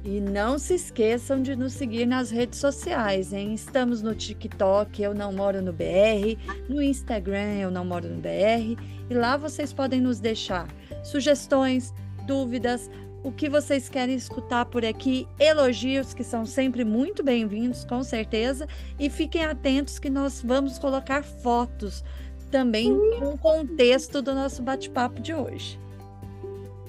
[0.05, 3.53] E não se esqueçam de nos seguir nas redes sociais, hein?
[3.53, 6.39] Estamos no TikTok, Eu Não Moro no BR,
[6.69, 8.81] no Instagram, Eu Não Moro no BR,
[9.11, 10.69] e lá vocês podem nos deixar
[11.03, 11.93] sugestões,
[12.29, 12.89] dúvidas,
[13.23, 18.67] o que vocês querem escutar por aqui, elogios que são sempre muito bem-vindos, com certeza,
[18.99, 22.05] e fiquem atentos que nós vamos colocar fotos
[22.51, 25.81] também com o contexto do nosso bate-papo de hoje.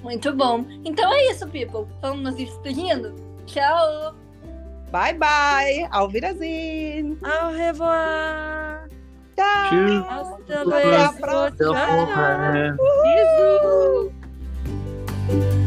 [0.02, 0.66] Muito bom.
[0.84, 1.88] Então é isso, people.
[2.02, 3.14] Vamos nos despedindo.
[3.46, 4.14] Tchau.
[4.92, 5.88] Bye bye.
[5.92, 7.18] Auf Wiedersehen.
[7.24, 8.90] Au revoir.
[9.36, 10.38] Tchau.
[10.48, 11.52] Até a próxima.
[15.32, 15.63] Tchau.